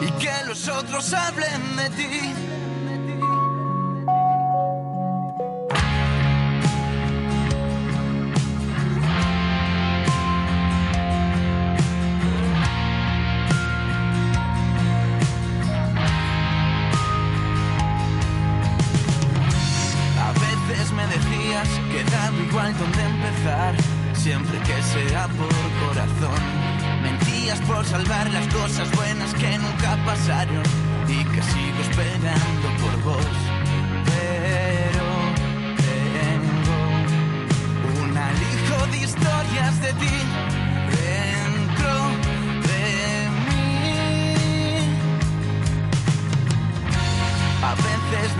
[0.00, 2.34] Y que los otros hablen de ti.
[20.18, 23.74] A veces me decías que daba igual donde empezar,
[24.14, 25.48] siempre que sea por
[25.86, 26.61] corazón
[27.66, 30.62] por salvar las cosas buenas que nunca pasaron
[31.08, 33.26] y que sigo esperando por vos.
[34.04, 35.06] Pero
[35.76, 36.78] tengo
[38.00, 40.16] un alijo de historias de ti
[41.02, 41.92] dentro
[42.68, 42.84] de
[43.48, 43.96] mí.
[47.62, 48.30] A veces